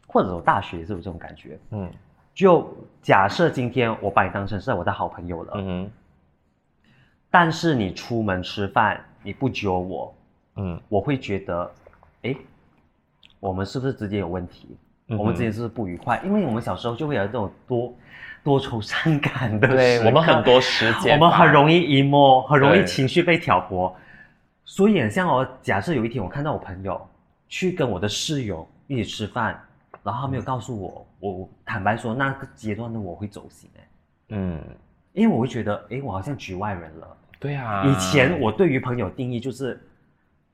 [0.07, 1.59] 或者我大学也是有这种感觉。
[1.72, 1.90] 嗯
[2.38, 2.72] 就
[3.03, 5.90] 假设今天我把你当成是我的好朋友了，嗯
[7.29, 10.14] 但是你出门吃饭你不揪我，
[10.55, 11.68] 嗯，我会觉得，
[12.22, 12.37] 哎，
[13.40, 14.77] 我们是不是之间有问题？
[15.09, 16.22] 我们之间是不是不愉快？
[16.24, 17.92] 因为我们小时候就会有这种多
[18.44, 23.92] 多愁善感的对我们很多时间我们很容易 emo，很容易情绪被挑拨。
[24.64, 27.05] 所以很像哦，假设有一天我看到我朋友
[27.48, 29.61] 去跟我的室友一起吃饭，
[30.09, 33.88] 然后他没有告诉我，我坦白说那个阶段的我会走心哎，
[34.31, 34.59] 嗯，
[35.12, 37.07] 因为我会觉得哎，我好像局外人了。
[37.38, 39.79] 对啊，以前我对于朋友定义就是，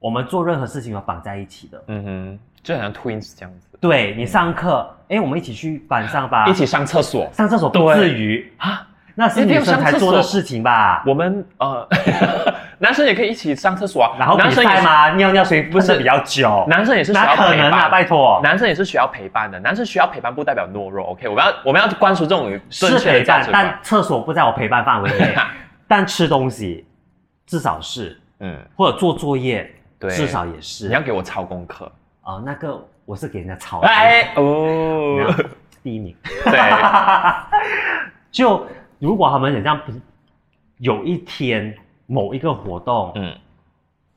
[0.01, 1.85] 我们做任何事情要绑在一起的。
[1.87, 8.89] 嗯哼，就好像 twins 这样子，对你上课，哎，我们一起去班上吧，一起上厕所上厕所不至于，啊。
[9.17, 11.05] 那是女生才做的事情吧？
[11.07, 11.89] 我们呃，
[12.79, 15.11] 男生也可以一起上厕所啊，然后男生也是赛吗？
[15.15, 16.65] 尿尿谁不是比较久？
[16.69, 17.71] 男生也是需要陪！
[17.71, 21.29] 伴，拜托，男生也是需要陪伴的，男生需要陪伴不代表懦弱，OK？
[21.29, 23.79] 我们要我们要关注这种正是确的陪伴，价值观但。
[23.83, 25.35] 厕所不在我陪伴范围内。
[25.87, 26.87] 但吃东西
[27.47, 30.89] 至少是，嗯，或者做作业，对至少也是。
[30.89, 31.91] 你要给我抄功课。
[32.23, 35.33] 哦，那个我是给人家抄的，哎哦，
[35.83, 36.17] 第一名。
[36.45, 36.59] 对，
[38.33, 38.67] 就
[38.99, 39.79] 如果他们这样
[40.79, 41.73] 有一天
[42.07, 43.37] 某一个活动，嗯，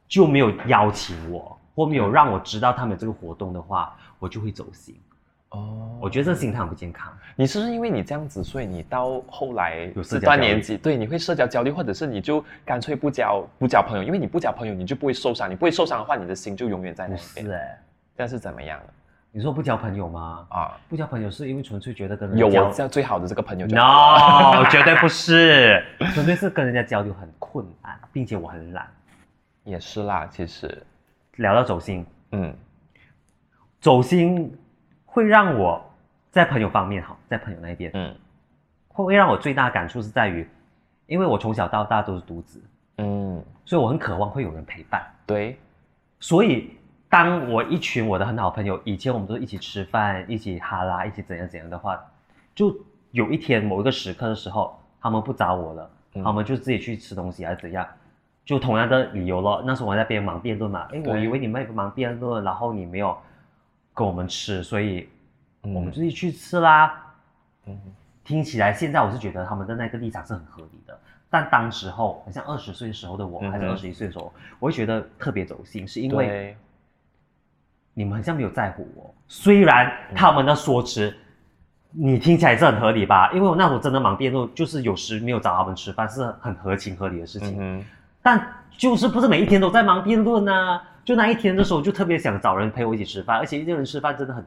[0.07, 4.99] 就没有邀请我，或没有让我知道他们这个活动的话，我就会走心。
[5.49, 7.17] 哦，我觉得这心态很不健康。
[7.35, 17.45] 你是不是因为你这样子，所以你到后来这有社交焦虑段年纪，对，你会社交焦虑，或者是你就干脆不交不交朋友，因为你不交朋友，你就不会受伤，你不会受伤的话，你的心就永远在那边。
[17.45, 17.79] 是哎、
[18.15, 18.77] 但是怎么样
[19.31, 20.47] 你说不交朋友吗？
[20.49, 20.77] 啊？
[20.89, 28.87] 不交朋友是因为纯粹觉得跟人交有我这样最好的这个朋友就好了 No，绝对不是，纯粹是跟人家交流很困难，并且我很懒。
[29.63, 30.81] 也是啦，其实，
[31.35, 32.55] 聊到走心，嗯
[33.79, 34.57] 走心
[35.05, 35.83] 会让我
[36.31, 38.15] 在朋友方面好，在朋友那一边嗯
[38.87, 40.49] 会让我最大的感触是在于，
[41.05, 42.63] 因为我从小到大都是独子，
[42.97, 45.05] 嗯，所以我很渴望会有人陪伴。
[45.25, 45.59] 对，
[46.19, 46.75] 所以
[47.09, 51.99] 当我一群我的很好朋友，以前我们都一起吃饭、一起哈拉、一起怎样怎样的话，
[52.53, 52.75] 就
[53.11, 57.87] 有一天某一个时刻的时候，他们不找我了，嗯他们就自己去吃东西还是怎样，
[58.45, 59.63] 就同样的理由咯。
[59.65, 63.17] 那时候我在边忙辩论嘛，诶，对我以为你们忙辩论，然后你没有
[63.93, 65.07] 跟我们吃，所以
[65.63, 67.03] 嗯我们自己去吃啦。
[67.65, 67.79] 嗯
[68.23, 76.57] 听起来现在我是觉得他们的那个立场是很合理的，但当时候，好像二十岁时候的我，还是二十一岁的时候，我会觉得特别走心，是因为对，
[77.97, 79.11] 你们好像没有在乎我。
[79.27, 81.11] 虽然他们的说辞，
[81.89, 83.31] 你听起来是很合理吧？
[83.33, 87.55] 因为我那时候真的忙辩论，就是有时没有找他们吃饭，是很合情合理的事情。
[87.59, 87.83] 嗯，
[88.21, 90.79] 但就是不是每一天都在忙辩论啊？
[91.03, 94.45] 就那一天的时候，就特别想找人陪我一起吃饭，而且一个人吃饭真的很，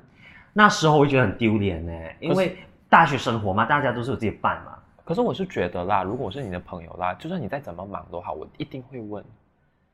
[0.53, 2.57] 那时候我会觉得很丢脸呢，因为
[2.89, 4.75] 大学生活嘛，大家都是有自己的伴嘛。
[5.05, 9.25] 可是我是觉得啦，如果我是你的朋友啦，就算你再怎么忙都好，我一定会问，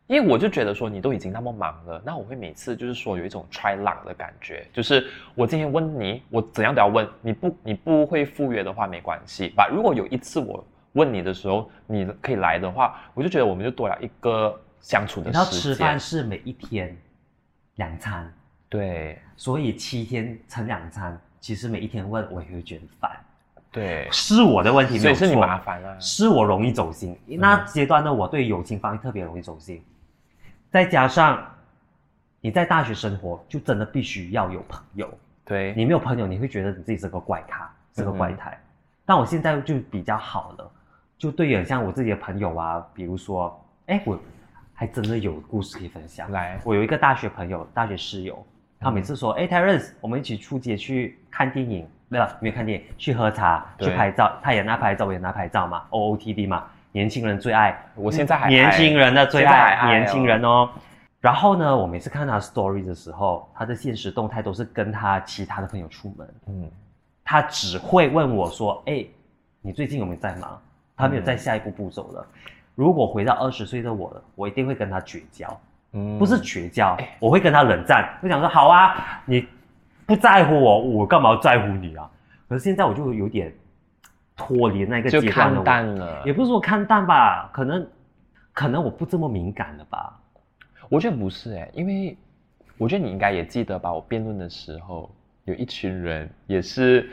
[0.07, 9.69] 因为我就觉得说你都已经那么忙了，那我会每次就是说有一种 try 浪的感觉，就是我今天问你，我怎样都要问，你不你不会赴约的话没关系吧？
[9.69, 15.61] 如果有一次我问你的时候，你可以来的话，我就觉得我们就多了一个相处的时间。
[15.61, 16.97] 吃饭是每一天
[17.75, 18.33] 两餐，
[18.69, 23.11] 对所以七天乘两餐，其实每一天问我也会觉得烦，
[23.73, 25.99] 对，是我的问题所以是你麻烦啊。
[25.99, 27.19] 是我容易走心。
[27.27, 29.83] 那阶段呢，我对友情方面特别容易走心，
[30.77, 31.43] 再加上
[32.39, 35.09] 你在大学生活，就真的必须要有朋友。
[35.43, 38.61] 对，你没有朋友，你会觉得你自己是个怪咖，是个怪胎。
[39.07, 40.71] 但我现在就比较好了，
[41.17, 44.21] 就对于很像我自己的朋友啊，比如说，哎，我
[44.75, 46.31] 还真的有故事可以分享。
[46.31, 48.47] 来，我有一个大学朋友，大学室友，
[48.79, 52.27] 他每次说，哎、t e e e 我们一起出街去看电影，没有？
[52.39, 60.67] 没有看电影，去喝茶，去拍照，他也拿拍照，我也拿拍照嘛，OOTD 嘛，年轻人最爱，我现在还年轻人的最爱，年轻人哦。
[61.21, 66.71] 然后呢，我每次看他 story 的时候，他的现实动态都是跟他其他的朋友出门，嗯，
[67.23, 69.05] 他只会问我说：“哎，
[69.61, 70.59] 你最近有没有在忙？”
[70.97, 72.27] 他没有在下一步步骤了。
[72.75, 75.61] 如果回到二十岁的我了，我一定会跟他绝交，
[75.93, 78.09] 嗯不是绝交，我会跟他冷战。
[78.23, 79.47] 我想说，好啊，你
[80.07, 82.11] 不在乎我，我干嘛要在乎你啊？
[82.49, 83.53] 可是现在我就有点
[84.37, 87.87] 脱离那个就阶段了看淡了，也不是说看淡吧，可能
[88.53, 90.21] 可能我不这么敏感了吧。
[90.89, 92.17] 我觉得不是哎、因为
[92.79, 95.11] 我觉得你应该也记得吧，我辩论的时候
[95.45, 97.09] 有一群人也是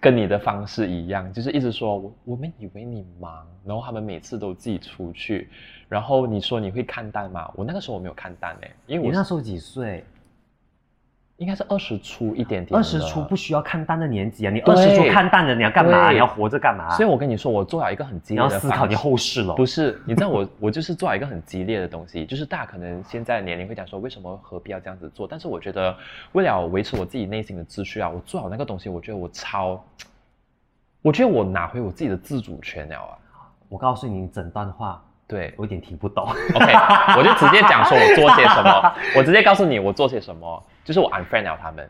[0.00, 5.48] 跟你的方式一样，就是一直说我我们以为你忙，然后他们每次都自己出去，
[5.88, 7.50] 然后你说你会看淡吗？
[7.54, 10.02] 我那个时候我没有看淡哎、因为我你那时候几岁？
[11.38, 14.50] 应该是二十出一点点，二十出不需要看淡的年纪啊！
[14.52, 16.10] 你对二十出看淡了，你要干嘛？
[16.10, 16.90] 你要活着干嘛？
[16.90, 19.52] 所以我跟你说，我做了一个很激烈的要思考你后事了。
[19.54, 25.26] 不是，你知道我我就是做了一个很激烈的东西，就是大家可能现在的年龄会讲说，为什么何必要这样子做？
[25.26, 25.96] 但是我觉得，
[26.32, 29.84] 为了维持我自己内心的秩序啊，我做好那个东西，我觉得我超，
[31.02, 33.18] 我觉得我拿回我自己的自主权了啊。
[33.68, 36.28] 我告诉你，整段话对我有点听不懂。
[36.28, 36.72] ，OK，
[37.18, 41.88] 我就直接讲说我做些什么，我直接告诉你我做些什么，就是我 unfriend 了他们，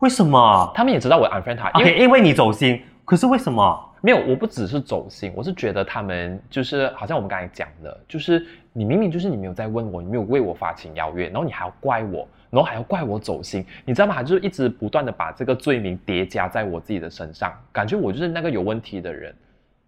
[0.00, 3.90] 为什么他们也知道我 unfriend 他，因为因为你走心，可是为什么？
[4.02, 14.22] 没有，我不只是走心，我是觉得他们就是好像我们刚才讲的，就是你明明就是你没有在问我，你没有为我发起邀约，然后你还要怪我，然后还要怪我走心，你知道吗？
[14.22, 19.34] 就是一直不断的把这个罪名叠加在我自己的身上，感觉我就是那个有问题的人。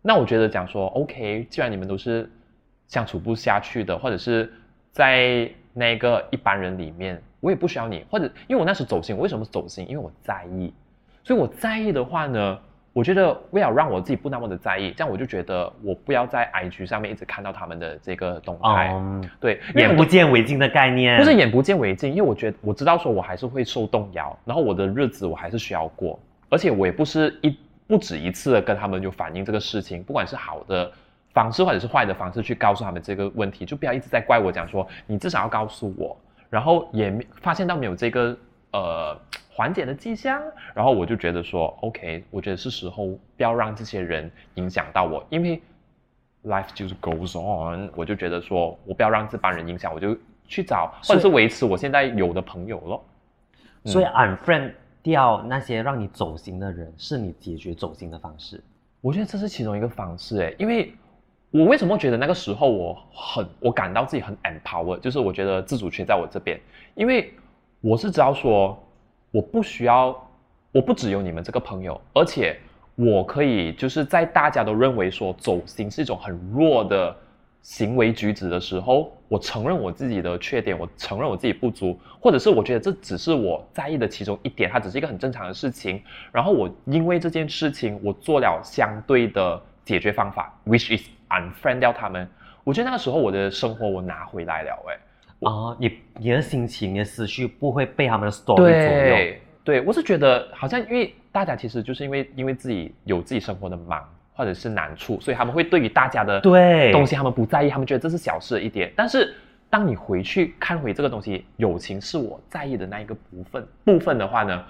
[0.01, 2.31] 那我觉得讲说，OK，既然你们都是
[2.89, 4.51] 相处不下去的，或者是
[4.93, 9.89] 在那个一般人里面，我也不需要你，或者因为我那时走心，我为什么走心？
[9.89, 10.75] 因为我在意，
[11.23, 12.59] 所以我在意的话呢，
[12.93, 27.57] 我觉得为了让我自己不那么的在意，这样我就觉得我不要在 IG 上面一直看到他们的这个动态，嗯，对，眼眼不见为净的概念，不是眼不见为净，因为我觉得我知道说我还是会受动摇，然后我的日子我还是需要过，而且我也不是一
[27.87, 30.91] 不止一次的跟他们有反映这个事情，不管是好的
[31.33, 36.17] 方式或者是坏的方式去告诉他们这个问题，就不要一直在怪我讲说你至少要告诉我，
[36.51, 38.37] 然后也没发现到没有这个
[38.73, 39.19] 呃
[39.51, 40.43] 缓解的迹象，
[40.75, 43.07] 然后我就觉得说 OK，我觉得是时候
[43.37, 45.61] 不要让这些人影响到我，因为
[46.45, 53.05] life 就是 goes on，我就觉得说我不要让这帮人影响，我就去找或者是维持我现在有的朋友咯。
[53.85, 58.61] 嗯所以 unfriend 掉那些让你走心的人，是你解决走心的方式。
[59.01, 60.93] 我觉得这是其中一个方式诶，因为
[61.57, 66.61] 我为什么觉得那个时候我很我感到自己很 empower，就是我觉得自主权在我这边，
[66.95, 67.33] 因为
[67.81, 68.79] 我是知道说
[69.31, 70.15] 我不需要，
[70.71, 72.59] 我不只有你们这个朋友，而且
[72.95, 77.17] 我可以就是在大家都认为说走心是一种很弱的
[77.63, 86.03] 行为举止的时候，我承认我自己的缺点，我承认我自己不足，或者是我觉得这只是我在意的其中一点，它只是一个很正常的事情。
[86.33, 92.29] 然后我因为这件事情，我做了相对的解决方法，which is unfriend 掉他们。
[92.65, 99.35] 我觉得那个时候我的生活我拿回来了、哎，啊、你你的心情、你的思绪不会被他们的 story 左右。
[99.63, 104.03] 对，我是觉得好像因为大家其实就是因为因为自己有自己生活的忙
[104.35, 108.93] 或者是难处，所以他们会对于大家的对东西他们不在意，他们觉得这是小事一点。
[108.97, 109.35] 但是
[109.69, 114.65] 当你回去看回这个东西，友情是我在意的那一个部分部分的话呢，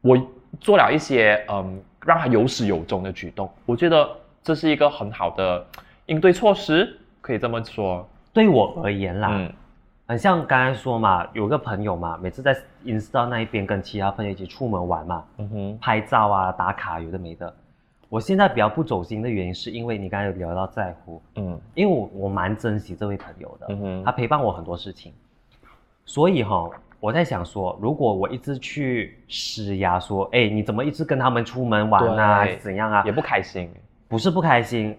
[0.00, 0.16] 我
[0.60, 4.08] 做了一些嗯让他有始有终的举动，我觉得
[4.42, 5.66] 这是一个很好的
[6.06, 8.08] 应对措施，可以这么说。
[8.32, 9.52] 对我而言啦，嗯
[10.06, 17.54] 很像刚才说嘛，有个朋友嘛，每次在 Insta 那一边跟其他朋友一起出门玩嘛，嗯哼，拍照啊、打卡，有的没的。
[18.08, 25.12] 我现在比较不走心的原因，是因为你刚才有聊到在乎，嗯因为我我蛮珍惜这位朋友的，嗯哼他陪伴我很多事情，
[26.06, 26.70] 所以哈、
[27.00, 33.12] 我在想说，如果我一直去施压说，哎，你怎么一直跟他们出门玩啊，怎样啊也？
[33.12, 33.70] 不开心。
[34.08, 34.98] 不是不开心，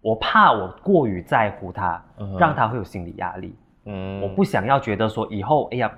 [0.00, 3.54] 我怕我过于在乎他，嗯让他会有心理压力。
[3.84, 5.92] 嗯我不想要觉得说以后，哎呀，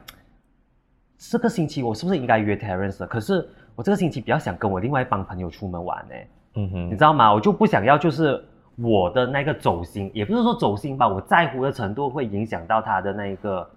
[1.17, 3.07] 这个星期我是不是应该约 Terence？
[3.07, 6.15] 可是我这个星期比较想跟我另外一帮朋友出门玩呢、
[6.55, 7.33] 嗯哼你知道吗？
[7.33, 8.45] 我就不想要就是
[8.77, 13.69] 我的那个走心，也不是说走心吧，我在乎的程度会影响到他的那一个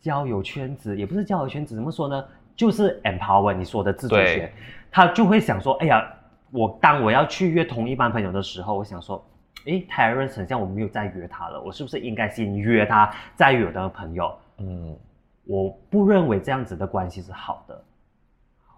[0.00, 2.24] 交友圈子，也不是交友圈子，怎么说呢？
[2.54, 4.52] 就是 empower 你说的自主权，
[4.90, 6.06] 他就会想说，哎呀，
[6.52, 9.24] 我当我要去约同一班朋友的时候，我想说，
[9.64, 14.38] 诶 t e r e n c e 很像我没有再约他了，我是不是应该先约他，再约我的朋友？
[14.58, 14.96] 嗯
[15.44, 17.84] 我不认为这样子的关系是好的，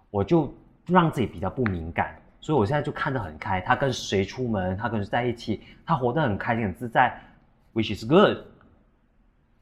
[0.09, 0.51] 我就
[0.87, 3.61] 让自己比较不敏感，所以我现在就看得很开。
[3.61, 7.15] 他跟谁出门，他跟谁在一起，他活得很开心很自在
[7.73, 8.37] ，which is good。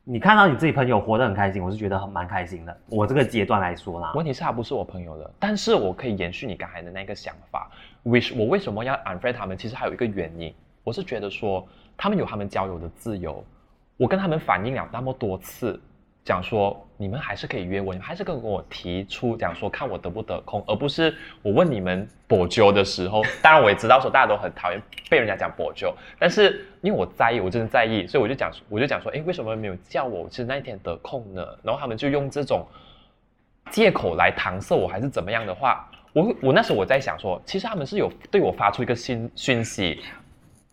[0.06, 2.78] 你看到你自己朋友活得很开心，我是觉得很蛮开心的。
[2.88, 7.71] 我这个阶段来说啦，问题是他不是我朋友的，但是我可以延续你刚才的那个想法。
[8.04, 9.58] Which 我为什么要 unfriend 他们？
[9.58, 13.44] 其实还有一个原因，我是觉得说他们有他们交友的自由，
[13.98, 15.80] 我跟他们反映了那么多次，
[16.24, 23.22] 讲说你们还是可以约我，你们还是跟我提出讲说看我得不得空，而不是我问你们跛脚的时候。
[23.42, 30.28] 当然我也知道说大家都很讨厌被人家讲跛脚，但是因为我在意，我真的在意，所以我就讲我就讲说，哎，为什么没有叫我？
[30.30, 31.46] 其实那一天得空呢？
[31.62, 32.66] 然后他们就用这种
[33.70, 39.99] 借口来搪塞我，还是怎么样的话，我我那时候我在想说，其实他们是有对我发出一个讯讯息，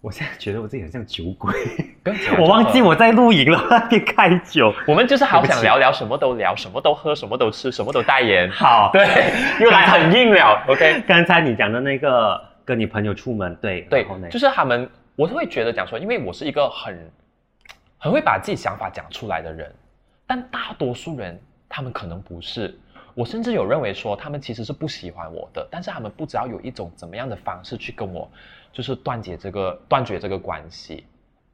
[0.03, 1.55] 我现在觉得我自己很像酒鬼，
[2.39, 4.73] 我忘记我在露营了， 那边开酒。
[4.87, 8.51] 我们就是好想聊聊，什么都聊，什么都喝，什么都吃，什么都代言。
[8.51, 9.07] 好，对，
[9.61, 10.63] 又来很硬了。
[10.69, 17.11] OK，刚才你讲的那个跟你朋友出门，对，对就是他们，我是会觉得讲说，因为我是一个很
[17.97, 19.73] 很会把自己想法讲出来的人，
[20.27, 22.79] 但大多数人他们可能不是。
[23.15, 28.31] 我甚至有认为说他们其实是不喜欢我的，但是他们不知道有一种怎么样的方式去跟我，
[28.73, 31.05] 就是断绝这个断绝这个关系。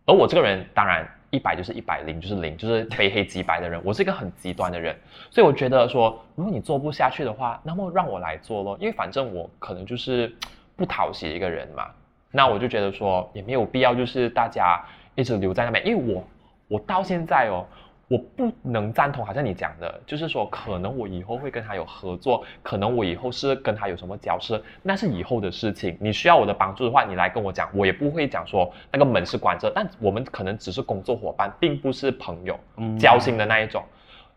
[0.05, 3.81] 而我这个人当然一百就是一百，零就是零，就是非黑即白的人。
[3.85, 4.97] 我是一个很极端的人，
[5.31, 10.33] 所以我觉得说，如果你做不下去的话，那么让我来做咯，因为反正我可能就是
[10.77, 11.91] 不讨喜一个人嘛。
[12.31, 14.81] 那我就觉得说也没有必要，就是大家
[15.15, 16.25] 一直留在那边，因为我
[16.69, 17.67] 我到现在哦。
[18.09, 25.97] 我不能赞同，好像你讲的，就是说，可能我以后会跟他有合作，可能我以后是跟他有什么交涉，那是以后的事情。
[26.01, 32.57] 你需要我的帮助的话，你来跟我讲，我也不会讲说那个门是关着，但我们可能只是工作伙伴，并不是朋友、
[32.97, 33.83] 交心的那一种。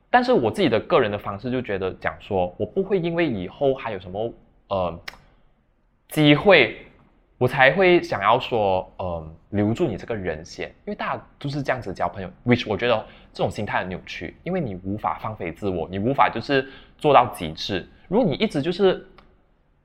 [0.09, 4.33] 但是我自己的个人的方式就觉得讲说，我不会因为以后还有什么
[4.69, 4.99] 呃
[6.07, 6.77] 机会。
[7.37, 16.67] 我才会想要说，嗯，留住你这个人先，因为大家都是这样子交朋友，which 我觉得这种心态很扭曲，因为你无法放飞自我，你无法就是
[16.97, 17.87] 做到极致。
[18.07, 19.05] 如果你一直就是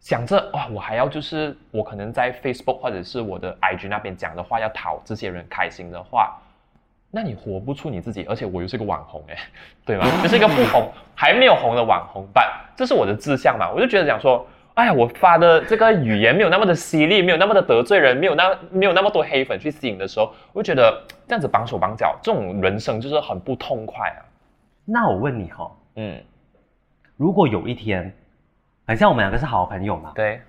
[0.01, 6.37] 想着哇，我还要就是我可能在 Facebook 或者是我的 IG 那边讲的话要讨这些人开心的话，
[7.11, 8.25] 那你活不出你自己。
[8.29, 9.37] 而且我又是个网红哎，
[9.85, 10.07] 对吗？
[10.23, 14.47] 就是一个不红还没有红的网红，but 这是我的志向嘛，我就觉得讲说。
[14.75, 24.19] 哎呀，我发的这个语言没有那么的犀利，没有那么的得罪人，没有那没有那么多黑粉去吸引的时候，我就觉得这样子绑手绑脚，这种人生就是很不痛快啊。
[24.85, 26.21] 那我问你哈，嗯，
[27.17, 28.13] 如果有一天，
[28.85, 30.41] 很像我们两个是好朋友嘛，对，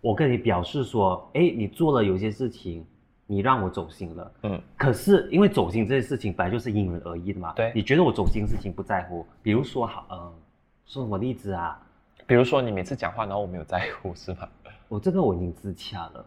[0.00, 2.84] 我跟你表示说，哎，你做了有些事情，
[3.28, 10.32] 你让我走心了，嗯，可是因为走心这件事情本来就是因人而异的嘛，对，你觉得我走心事情不在乎，比如说好，嗯，
[10.84, 11.80] 说什么例子啊？
[12.32, 14.48] 比如说你每次讲话，然后我没有在乎，是吗？
[14.88, 16.24] 我这个我已经自洽了，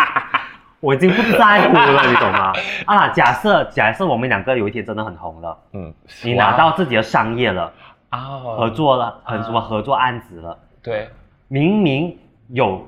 [0.78, 2.52] 我已经不在乎了，你懂吗？
[2.84, 5.90] 啊，假设假设我们两个有一天真的很红了，嗯，
[6.22, 7.72] 你拿到自己的商业了
[8.10, 11.08] 啊，合作了，很什么合作案子了，对，
[11.48, 12.86] 明明有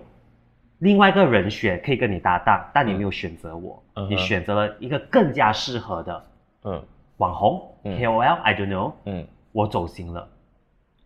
[0.80, 6.24] 另外一个人选可以跟你搭档，但你没有选择我，你选择了一个更加适合的，
[6.64, 6.84] 嗯，
[7.16, 10.28] 网红 KOL，I don't know，嗯，我走心了。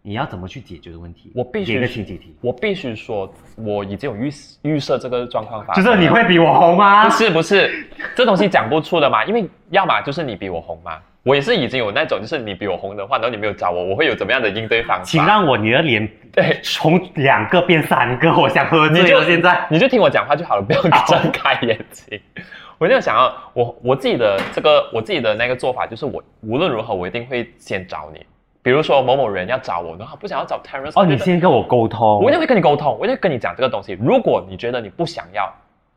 [0.03, 1.31] 你要怎么去解决的问题？
[1.35, 2.37] 我必须一个情景题。
[2.41, 4.31] 我必须说，我已经有预
[4.63, 5.85] 预设这个状况发生。
[5.85, 7.05] 就是你会比我红吗？
[7.05, 7.87] 不是不是，
[8.17, 9.25] 这东西讲不出的嘛。
[9.25, 10.99] 因为要么就是你比我红嘛。
[11.25, 15.05] 我也是已经有那种，就是你比我红的话，然后你没有找我，我会有怎么样的应对方法？
[15.05, 19.25] 请让我你的脸对从两个变三个，我想喝醉了。
[19.25, 22.21] 现在你就听我讲话就好了，不要睁开眼睛。
[22.77, 28.27] 我就想要我我自己的这个我自己的那个做法，就是我无论如何我一定会先找你。
[28.63, 33.99] 比如说某某人要找我的话，不想要找 Terence 哦，你先跟我沟通，我一定会跟你沟通，我一定会跟你讲这个东西。
[34.01, 35.53] 如果你觉得你不想要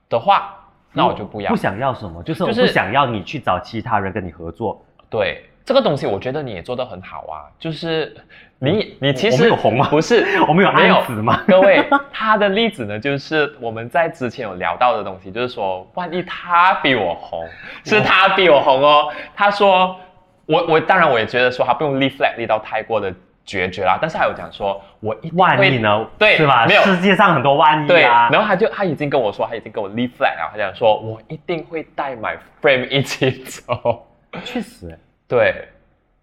[0.10, 0.56] 的话，
[0.92, 1.52] 那我就不要。
[1.52, 2.24] 不想要什么？
[2.24, 4.84] 就是就是不想要你去找其他人跟你合作。
[5.12, 7.46] 对这个东西，我觉得你也做得很好啊。
[7.60, 8.16] 就是
[8.58, 9.88] 你你其实有红吗？
[9.92, 11.44] 不是， 我们有案子吗？
[11.48, 17.48] 各位，他的例子呢，就是我们在之前有聊到的东西，就是说，万一他比我红，
[17.84, 19.12] 是他比我红哦。
[19.36, 19.96] 他说。
[20.46, 23.14] 我我当然我也觉得说他不用立 flag 立到太过的
[23.46, 26.66] 决绝啦，但是还有讲说我一万一呢，对是吧？
[26.68, 34.08] 没有世界上很多万亿对，然后他就他已经跟我说他已经跟我立 flag 了，他讲说我一定会带 my frame 一起走，
[34.44, 35.68] 确实，对。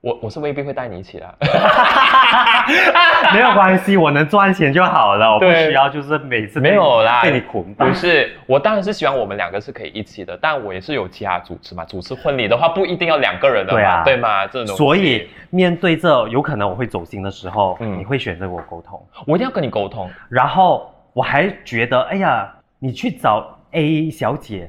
[0.02, 1.34] 我我是未必会带你一起的，
[3.32, 7.88] 没有关系，我能赚钱就好了，我不需要就是每次没有啦被你捆绑。
[7.88, 14.44] 不是，我当然是希望我们两个是可以一起的，但我也是有其他主持嘛，主持婚礼的话不一定要两个人的嘛，对吗？
[14.48, 24.68] 这种所以面对这有可能我会走心的时候，嗯你会选择我沟通，我一定要跟你沟通，然后我还觉得，哎呀，你去找 A 小姐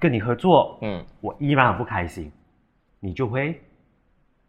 [0.00, 2.32] 跟你合作，嗯，我依然很不开心，
[3.00, 3.60] 你就会。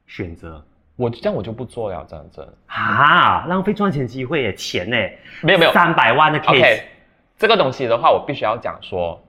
[0.07, 0.63] 选择
[0.95, 4.97] 我这样我就不做了，这样子啊，浪费赚钱机会耶，钱呢？
[5.41, 6.83] 没有没有，三百万的 case，
[7.37, 9.21] 这个东西的话，我必须要讲说。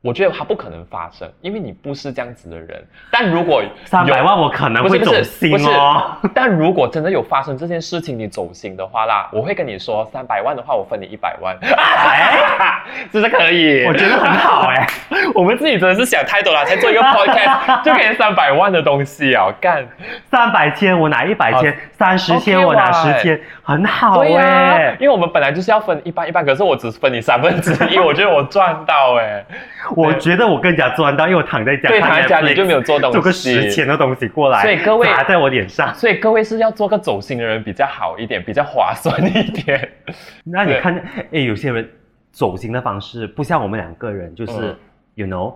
[0.00, 2.86] 我觉得它不可能发生，因为你不是这样子的人。
[3.10, 6.16] 但如果三百万，我可能会走心哦。
[6.32, 11.56] 但如果真的有发生这件事情，你走心的话啦，我会跟你说，三百万的话，我分你一百万。
[11.60, 12.80] 哎，
[13.10, 14.86] 这是可以，我觉得很好哎。
[15.34, 19.52] 我们自己真的是想太多了，才做一个 podcast 就给三百万的东西啊！
[19.60, 19.84] 干
[20.30, 24.96] 三百千我拿一百千，三十天我拿十天，很好哎。
[25.00, 29.44] 因为我们本来就是要分一半一半，可是我只分你三分之一，我觉得我赚到哎。
[29.96, 39.88] 我觉得我更加赚到，因为我躺在家，对，躺在家里就没有做东西，做个十钱的东西过来，所以各位砸在我脸上，所以各位是要做个走心的人比较好一点，比较划算一点。
[40.46, 41.88] 那你看，哎，有些人
[42.30, 44.76] 走心的方式不像我们两个人，就是
[45.16, 45.52] you know，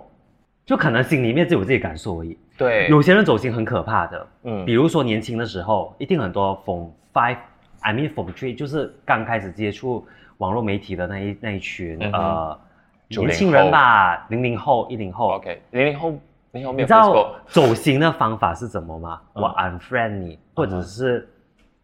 [0.66, 2.36] 就可能心里面只有自己感受而已。
[2.62, 4.64] 对，有些人走心很可怕的，嗯。
[4.64, 10.06] 比如说年轻的时候，一定很多 from five，I mean from three，就是刚开始接触
[10.38, 12.58] 网络媒体的那一那一群、嗯呃
[13.08, 15.32] 年轻人吧，零零后、一零后。
[15.32, 16.10] OK，零零后
[16.52, 19.20] 零零后没有你知道走心的方法是什么吗？
[19.34, 19.42] 嗯。
[19.42, 21.28] 我 unfriend 你，或者是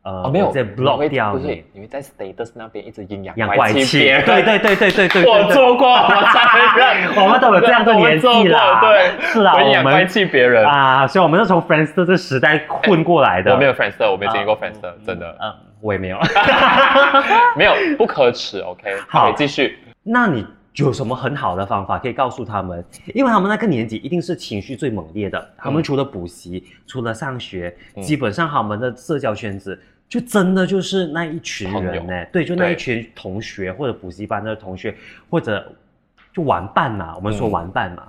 [0.08, 3.98] 呃，哦没有我直接 block 掉不是你，你会在 status 那边一直阴阳养怪怪气。
[3.98, 4.24] 别人。
[4.24, 10.64] 对对对对对对对，我对做过，我承认，我们都有这样的年纪啦 对，是啊我阴阳怪气别人。
[10.64, 13.52] 啊，所以我们是从 Friendster 这时代混过来的。
[13.52, 15.52] 我没有 Friendster，我没有经历过啊 Friendster，真的嗯，
[15.82, 16.18] 我也没有。
[17.54, 18.60] 没有，不可耻。
[18.60, 19.78] OK，好好，继续。
[20.02, 22.84] 那你有什么很好的方法可以告诉他们？
[23.14, 29.78] 因为他们那个年纪一定是情绪最猛烈的，他们除了补习，除了上学，嗯基本上他们的社交圈子
[30.08, 34.94] 就真的就是那一群人呢，对，就那一群同学或者补习班的同学，
[35.28, 35.70] 或者
[36.32, 38.08] 就玩伴嘛，我们说嗯玩伴嘛。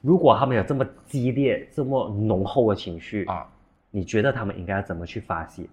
[0.00, 3.46] 如果他们有这么激烈、这么浓厚的情绪，啊，
[3.90, 5.64] 你觉得他们应该要怎么去发泄？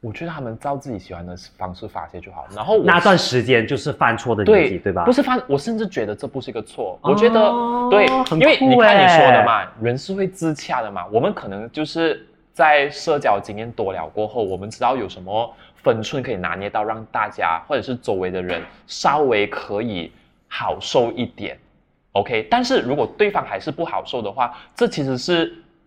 [0.00, 2.46] 我觉得他们照自己喜欢的方式发泄就好。
[2.54, 5.04] 然后那段时间就是犯错的年纪，对对吧？
[5.04, 6.98] 不是犯，我甚至觉得这不是一个错。
[7.02, 7.50] 哦我觉得
[7.90, 8.06] 对，
[8.38, 11.04] 因为酷你看你欸说的嘛，人是会自洽的嘛。
[11.08, 12.24] 我们可能就是
[12.56, 20.10] 在社交经验多了过后，我们知道有什么分寸可以拿捏到，让大家或者是周围的人稍微可以
[20.48, 21.58] 好受一点。
[22.12, 25.44] OK，但是如果对方还是不好受的话，这其实是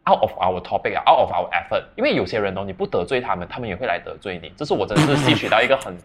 [0.07, 1.84] out of our topic，out of our effort。
[1.97, 4.53] 因为有些人哦，你不得罪他们，他们也会来得罪你。
[4.55, 5.97] 这是我真的是吸取到一个很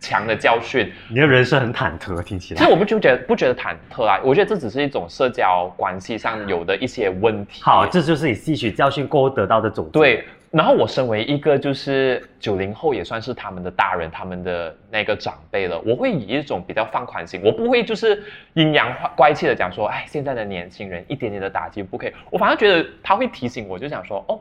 [0.00, 0.90] 强的教训。
[1.08, 2.70] 你的人生很忐忑，听起来其实。
[2.70, 7.62] 我不就觉得不觉得忐忑啊，我觉得这只是一种社交关系上有的一些问题。
[7.62, 9.90] 好，这就是你吸取教训过后得到的总结。
[9.92, 10.24] 对。
[10.50, 18.20] 然后我身为一个就是九零后，也算是他们的大人，他们的那个长辈了，我会以一种比较放宽心，我不会就是
[18.54, 22.12] 阴阳怪气的讲说，哎，现在的年轻人一点点的打击不可以。
[22.30, 24.40] 我反而觉得他会提醒我，就想说，哦，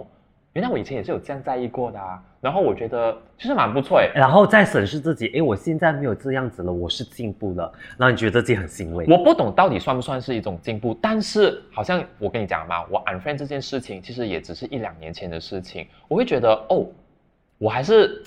[0.54, 2.22] 原来我以前也是有这样在意过的啊。
[2.42, 4.10] 然后我觉得其实蛮不错哎。
[4.16, 9.06] 然后再审视自己，哎，我现在没有这样子了，我是进步了，然后你觉得自己很欣慰。
[9.10, 16.86] 我不懂到底算不算是一种进步，但是好像我跟你讲嘛，我 unfriend 这件事情其实也只是一两年前的事情，我会觉得哦，
[17.58, 18.24] 我还是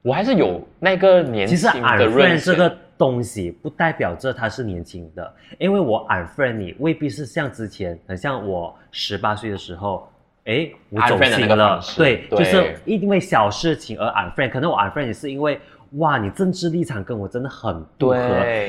[0.00, 2.54] 我还是有那个年轻的韧 unfriend 性。
[2.54, 10.08] 这个东西不代表着他是年轻的，因为我 unfriend 你未必是像之前，很像我十八岁的时候，
[10.50, 15.60] 诶，我走心了对，对就是因为小事情而 unfriend，可能我 unfriend 你是因为。
[15.94, 18.16] 哇，你政治立场跟我真的很不合，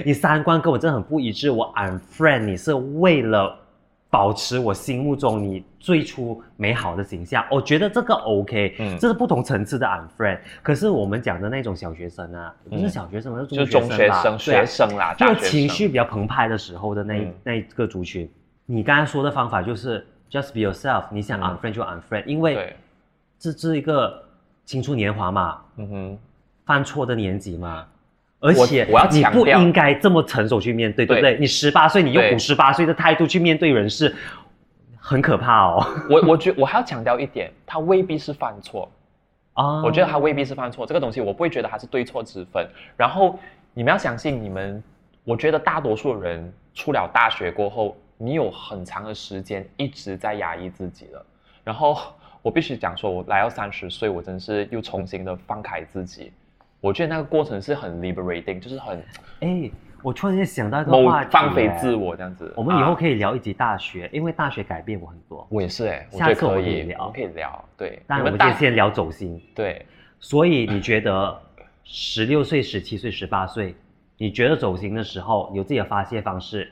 [0.04, 1.52] 你三观跟我真的很不一致。
[1.52, 3.56] 我 unfriend 你是为了
[4.10, 10.40] 保持我心目中你最初美好的形象，我觉得这个 OK，嗯这是不同层次的 unfriend。
[10.64, 18.28] 可是我们讲的那种小学生啊，不是嗯小学生，是就是中学生、学生啦，就情绪比较澎湃的时候的那一、嗯那一个族群。
[18.66, 22.76] 你刚才说的方法就是 just be yourself，你想嗯 unfriend 就 unfriend，因为对，
[23.38, 24.24] 这是一个
[24.66, 26.18] 青春年华嘛，嗯哼，
[26.66, 27.86] 犯错的年纪嘛。
[28.44, 31.40] 而且我要你不应该这么成熟去面对，对不对对？
[31.40, 34.16] 你十八岁，你用五十八岁的态度去面对人事，
[34.98, 35.86] 很可怕哦。
[36.10, 38.90] 我我觉我还要强调一点，他未必是犯错，
[39.54, 42.68] 啊我觉得他未必是犯错，这个东西我不会觉得他是对错之分。
[42.98, 43.38] 然后
[43.76, 44.84] 你们要相信，你们，
[45.24, 51.26] 我觉得大多数人出了大学过后，你有很长的时间一直在压抑自己了。
[51.64, 51.98] 然后
[52.44, 56.32] 我必须讲说，我来到三十岁，我真是又重新的放开自己。
[56.80, 59.04] 我觉得那个过程是很 liberating，就是很
[59.40, 59.70] 哎，
[60.04, 61.96] 我突然间想到一个某话题，放飞自。
[61.96, 62.54] 我这样子。
[62.56, 65.48] 我们以后啊可以聊一集大学，因为大学改变我很多。
[65.50, 67.66] 我也是哎、我下次可以，我们可以聊我可以聊。
[67.78, 69.42] 对，但我们今天先聊走心。
[69.56, 69.86] 对
[70.20, 71.40] 所以你觉得
[71.84, 73.76] 十六岁、十七岁、十八岁，
[74.18, 76.72] 你觉得走心的时候有自己的发泄方式，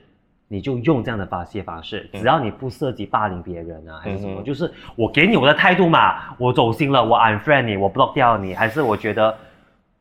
[0.51, 9.37] 你就用这样的发泄方式，嗯只要你不涉及霸凌别人啊，还是什么，嗯就是我给你我的态度嘛，我走心了，我 unfriend 你，我 block 掉你，还是我觉得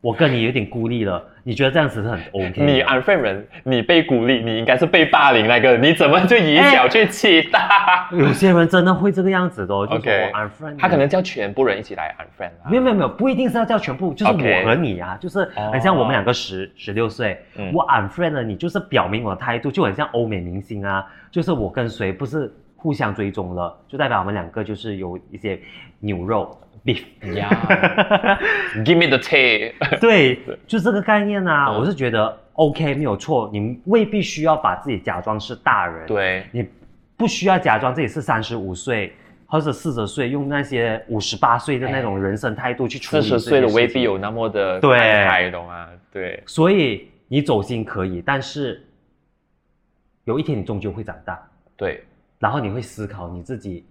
[0.00, 2.62] 我跟你有点孤立了，你觉得这样子是很 OK 的？
[2.62, 8.06] 你 unfriend 人，你被孤立，你应该是被霸凌那个，你怎么就以小 去欺大？
[8.12, 12.68] 有些人真的会这个样子的、哦，就是 unfriend 你他可能叫全部人一起来 unfriend 啊。
[12.68, 17.72] 没有没有没有，不一定是要叫全部，就是我和你啊就是哦很像我们两个十十六岁，嗯。
[17.72, 25.58] 我 unfriend 了你，就是表明我的态度，就很像欧美明星啊，就是我跟谁不是互相追踪了，就代表我们两个就是有一些
[25.98, 26.54] 牛肉
[26.84, 27.02] beef，
[27.34, 27.48] 呀
[28.84, 29.72] ，Give me the tea。
[30.00, 36.66] 对对，就这个概念啊，嗯我是觉得 OK 没有错，你未必需要把自己假装是大人，，对，你
[37.16, 39.12] 不需要假装自己是三十五岁。
[39.50, 45.88] 或者四十岁，用那些五十八岁的那种人生态度去处理四十岁的未必有那么的对懂吗？
[46.12, 48.86] 对，所以你走心可以，但是
[50.24, 51.40] 有一天你终究会长大。
[51.78, 52.04] 对，
[52.38, 53.86] 然后你会思考你自己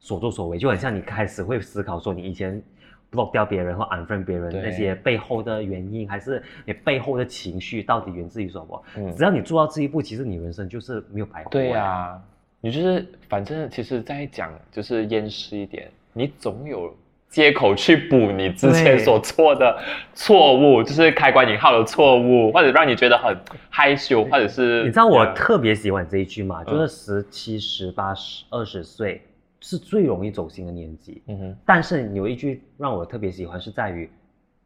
[0.00, 2.62] 所作所为，就很像你开始会思考说你以前
[3.10, 8.82] block 掉别人或 unfriend 别人那些背后的原因，还是你背后的情绪到底源自于什么？
[8.96, 11.50] 嗯只要你做到这一步，其实你人生就是没有白活。
[11.50, 12.20] 对呀、
[12.60, 16.94] 你就是反正其实在讲就是厌世一点，你总有
[17.28, 19.78] 借口去补你之前所做的
[20.14, 23.36] 错误，就是开关引号的错误，或者让你觉得很
[23.68, 26.62] 害羞，或者是你知道我嗯特别喜欢这一句吗？
[26.66, 29.22] 嗯就是十七、十八、十二十岁
[29.60, 31.22] 是最容易走心的年纪。
[31.26, 34.10] 嗯哼但是有一句让我特别喜欢，是在于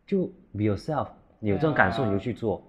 [0.06, 2.62] 就 be yourself，你有这种感受你就去做。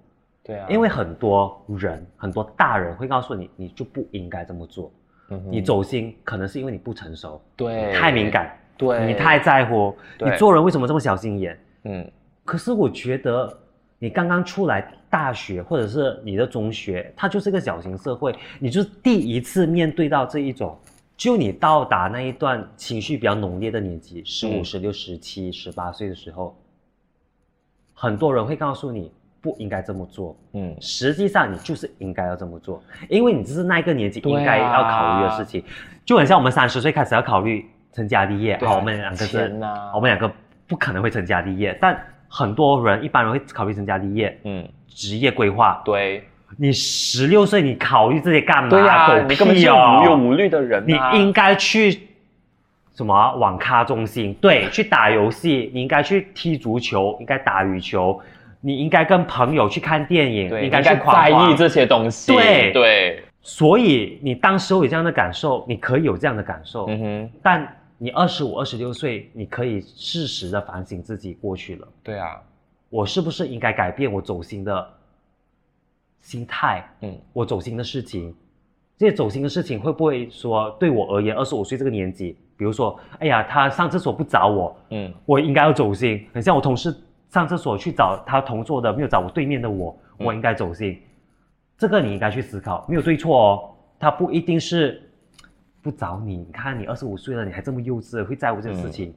[0.44, 4.92] 对啊，因为很多人，很多大人会告诉你，你就不应该这么做。
[5.30, 11.58] 嗯哼你走心，可能是因为你不成熟，对太敏感，对你太在乎，对你做人为什么这么小心眼？
[11.86, 12.12] 嗯
[12.44, 13.58] 可是我觉得
[14.00, 20.78] 你刚刚出来大学或者是你的中学，它就是个小型社会，你就是第一次面对到这一种，
[21.16, 24.66] 就你到达那一段情绪比较浓烈的年纪，十五、嗯。
[24.66, 26.58] 十六、十七、十八岁的时候，
[27.94, 30.76] 很多人会告诉你不应该这么做，嗯。
[30.82, 35.64] 实际上你就是应该要这么做，因为你这是那个年纪应该要考虑的事情，
[36.04, 39.54] 就很像我们三十岁开始要考虑成家立业，好，我们两个是
[39.94, 40.32] 我们两个
[40.68, 41.98] 不可能会成家立业，但
[42.28, 44.68] 很多人一般人会考虑成家立业、嗯。
[44.88, 45.82] 职业规划。
[45.84, 46.24] 对
[46.58, 48.70] 你十六岁，你考虑这些干嘛？
[48.70, 52.08] 对呀、狗你根本就屁哦无忧无虑的人、你啊，应该去
[52.96, 54.34] 什么啊网咖中心？
[54.36, 55.72] 对，去打游戏。
[55.74, 58.20] 你应该去踢足球，应该打羽球。
[58.66, 72.40] 你应该跟朋友去看电影，应该去在意这些东西，对对，所以你当时候有这样的感受，你可以有这样的感受，嗯哼，但你二十五、二十六岁，你可以适时的反省自己过去了，对啊，
[72.90, 74.88] 我是不是应该改变我走心的
[76.24, 76.84] 心态？
[77.02, 78.34] 嗯我走心的事情，
[78.98, 86.26] 这些走心的事情会不会说对我而言，二十五岁这个年纪，比如说，哎呀，他上厕所不找我，嗯我应该要走心。
[86.34, 86.96] 很像我同事
[87.30, 91.00] 上厕所去找他同桌的，没有找我对面的我，嗯我应该走心。
[91.78, 93.70] 这个你应该去思考，没有对错哦。
[94.00, 95.02] 他不一定是
[95.82, 99.14] 不找你，你看你二十五岁了，你还这么幼稚，会在乎这个事情，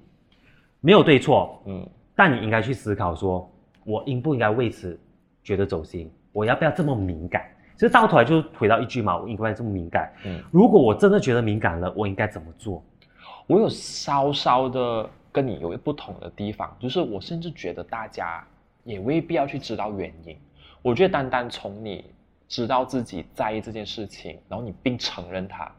[0.80, 1.62] 没有对错。
[1.66, 1.88] 嗯
[2.18, 3.48] 但你应该去思考说，
[3.84, 4.98] 我应不应该为此
[5.44, 6.10] 觉得走心？
[6.36, 7.42] 我要不要这么敏感？
[7.76, 10.12] 其实到头来就回到一句嘛，我应该这么敏感。
[10.24, 12.84] 嗯，如果我真的觉得敏感了，我应该怎么做？
[13.46, 18.44] 我有稍稍的跟你有不同的地方，就是我甚至觉得大家
[18.84, 20.36] 也未必要去知道原因。
[20.82, 22.04] 我觉得单单从你
[22.46, 25.70] 知道自己在意这件事情，然后你并承认它，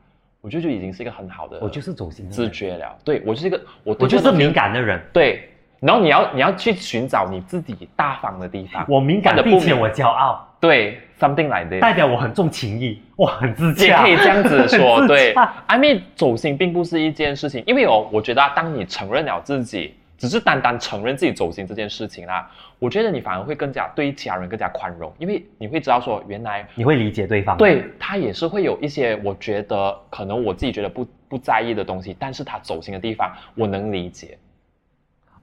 [0.41, 2.97] 我觉得就已经是一个很好的我就是走心的自觉了。
[3.03, 4.99] 对我就是一个我对我就是敏感的人。
[5.13, 5.49] 对，
[5.79, 8.85] 然后你要你要去寻找你自己大方的地方。
[8.87, 11.81] 我敏感或者不敏并且我骄傲，对 something like this。
[11.81, 14.01] 代表我很重情义，我很自也洽。
[14.03, 22.49] 可以这样子说， 自对洽，I mean，走心并不是一件事情，因为哦，我觉得、啊、当你承认了自己，只是单单承认自己走心这件事情啦，
[22.79, 27.55] 我觉得你反而会更加对其他人更加宽容，因为你会知道说，原来你会理解对方。
[27.55, 34.37] 对他也是会有一些我觉得可能我自己觉得不不在意的东西，但是他走心的地方，我能理解。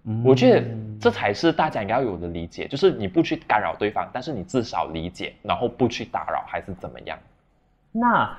[0.07, 0.67] 嗯我觉得
[1.01, 7.19] 这才是大家应该要有的理解，就是你不去干扰对方，但是你至少理解，然后不去打扰，还是怎么样？
[7.91, 8.37] 那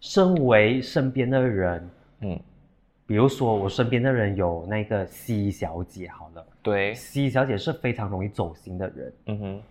[0.00, 1.90] 身为身边的人，
[2.20, 2.40] 嗯，
[3.06, 9.62] 比如说我身边的人有那个 C 小姐，好了对，，C 小姐是非常容易走心的人，嗯哼。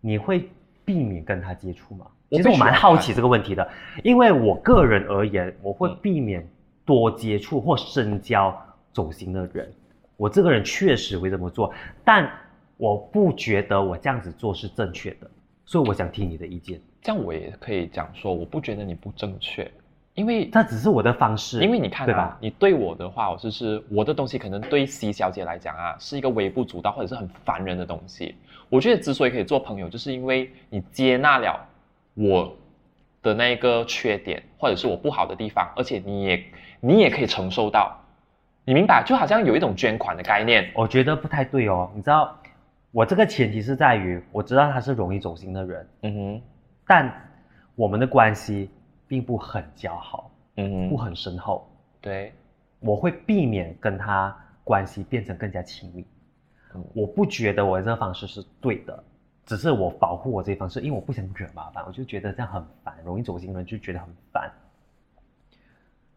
[0.00, 0.48] 你会
[0.84, 2.06] 避免跟她接触吗？
[2.30, 3.68] 其实我蛮好奇这个问题的，
[4.04, 6.46] 因为我个人而言，我会嗯避免
[6.84, 8.56] 多接触或深交
[8.98, 9.72] 走心的人。
[10.16, 11.72] 我这个人确实会这么做，
[12.04, 12.28] 但
[12.76, 15.30] 我不觉得我这样子做是正确的，
[15.64, 16.80] 所以我想听你的意见。
[17.00, 19.70] 这样我也可以讲说，我不觉得你不正确，
[20.14, 22.38] 因为这只是我的方式，因为你看啊对吧，？
[22.40, 28.34] 你对我的话，我就是我的东西，可能对 C 小姐来讲啊，是一个微不足道或者是很烦人的东西。
[28.68, 31.64] 我觉得之所以可以做朋友，就是因为你接纳了
[32.14, 32.56] 我
[33.22, 36.44] 的那个缺点，或者是我不好的地方，而且你也
[36.80, 37.96] 你也可以承受到，
[38.68, 39.02] 你明白？
[39.02, 41.90] 就好像有一种捐款的概念，我觉得不太对哦。
[41.94, 42.38] 你知道，
[42.90, 46.42] 我这个前提是在于我知道他是容易走心的人，嗯哼，
[46.86, 47.10] 但
[47.76, 48.68] 我们的关系
[49.06, 51.66] 并不很交好，嗯哼，不很深厚。
[52.02, 52.30] 对，
[52.80, 56.06] 我会避免跟他关系变成更加亲密。
[56.74, 59.02] 嗯我不觉得我的这个方式是对的，
[59.46, 64.52] 只是我保护我这方式，因为我不想惹麻烦，我就觉得这样很烦，容易走心的人就觉得很烦。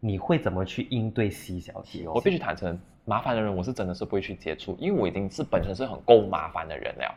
[0.04, 2.12] 你会怎么去应对 C 小姐哦？
[2.16, 7.14] 我必须坦诚，麻烦的人我是真的是不会去接触，因为我已经是本身是很够麻烦的人了。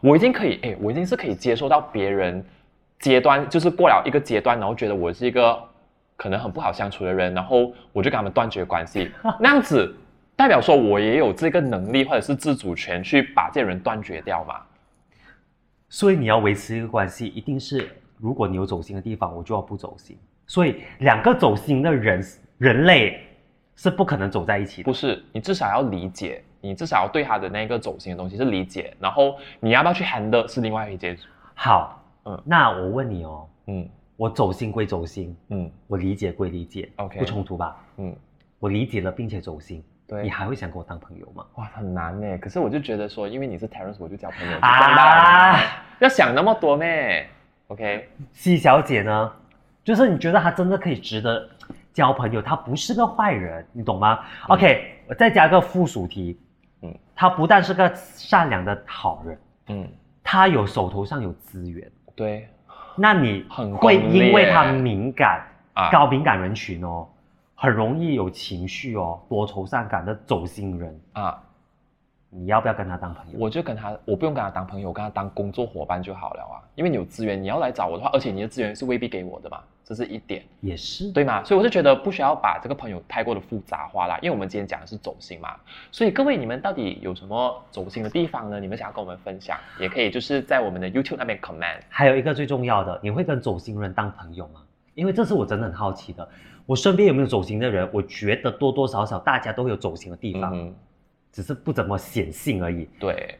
[0.00, 2.44] 我已经可以，哎，我已经是可以接受到别人
[3.00, 5.60] 阶段，就是过了一个阶段，然后觉得我是一个
[6.14, 9.10] 可能很不好相处的人，然后我就跟他们断绝关系，
[9.40, 9.92] 那样子
[10.36, 14.62] 代表说我也有这个能力或者是自主权去把这些人断绝掉嘛？
[15.88, 20.16] 所以你要维持一个关系，一定是如果你有走心的地方，我就要不走心。
[20.50, 22.20] 所以两个走心的人
[22.58, 23.20] 人类
[23.76, 24.84] 是不可能走在一起的。
[24.84, 31.28] 不是，你至少要理解，你至少要对他的那个走心的东西是理解，然后你要不要去 handle 是另外一件事。
[31.54, 37.76] 好，嗯嗯，那我问你哦，嗯我走心归走心，嗯我理解归理解 OK 不冲突吧？
[37.98, 38.12] 嗯，
[38.58, 40.20] 我理解了并且走心，对。
[40.24, 41.46] 你还会想跟我当朋友吗？
[41.54, 42.36] 哇，很难呢。
[42.38, 45.60] 可是我就觉得说，因为你是 Terence，我就交朋友，就这样吧啊，
[46.00, 47.24] 要想那么多咩
[47.68, 49.32] ？OK，C 小姐呢？
[49.84, 51.48] 就是你觉得他真的可以值得
[51.92, 56.38] 交朋友，他不是个坏人，你懂吗、o k 我再加个附属题，
[56.82, 56.94] 嗯。
[57.14, 59.88] 他，不但是个善良的好人，嗯，
[60.22, 62.48] 他有手头上有资源，对。
[62.96, 67.06] 那你很会因为他敏感，啊，高敏感人群哦，
[67.54, 71.42] 很容易有情绪哦，多愁善感的走心人，啊，
[72.32, 73.38] 你要不要跟他当朋友？
[73.38, 76.62] 我就跟他，我不用跟他当朋友，我跟他当工作伙伴就好了啊。
[76.76, 81.42] 因为你有资源，你要来找我的话，而且你的资源是未必给我的嘛，这是一点，也是，对吗？
[81.42, 85.56] 所以我就觉得不需要把这个朋友太过的复杂化啦，因为我们今天讲的是走心嘛。
[85.90, 88.60] 所以各位，你们到底有什么走心的地方呢？
[88.60, 91.80] 你们想要跟我们分享，也可以就是在我们的 YouTube 那边 comment。
[91.88, 94.62] 还有一个最重要的，你会跟走心人当朋友吗？
[94.94, 96.28] 因为这是我真的很好奇的。
[96.66, 97.88] 我身边有没有走心的人？
[97.92, 100.72] 我觉得多多少少大家都会有走心的地方，
[101.32, 102.88] 只是不怎么显性而已。
[102.98, 103.38] 对，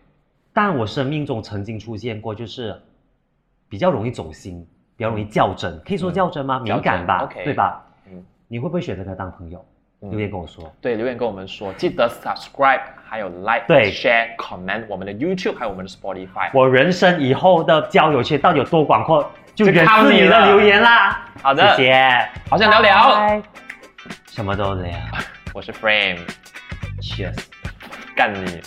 [0.52, 2.80] 但我生命中曾经出现过，就是
[3.68, 4.66] 比较容易走心，
[4.96, 6.58] 比较容易较真，可以说较真吗？
[6.58, 7.84] 嗯敏感吧对吧？
[8.06, 9.64] 嗯你会不会选择跟他当朋友？
[10.02, 10.72] 嗯留言跟我说。
[10.80, 16.50] 对，留言跟我们说，记得 subscribe，还有 like、对 share、comment 我们的 YouTube，还有我们的 Spotify。
[16.54, 21.28] 我人生以后的交友圈到底有多广阔，就靠你了自你的留言啦。
[21.42, 23.10] 好的，谢谢，好想聊聊。
[23.18, 23.42] 拜
[24.28, 24.98] 什么都聊
[25.52, 27.59] 我是 Frame，，Cheers。
[28.20, 28.60] 干你。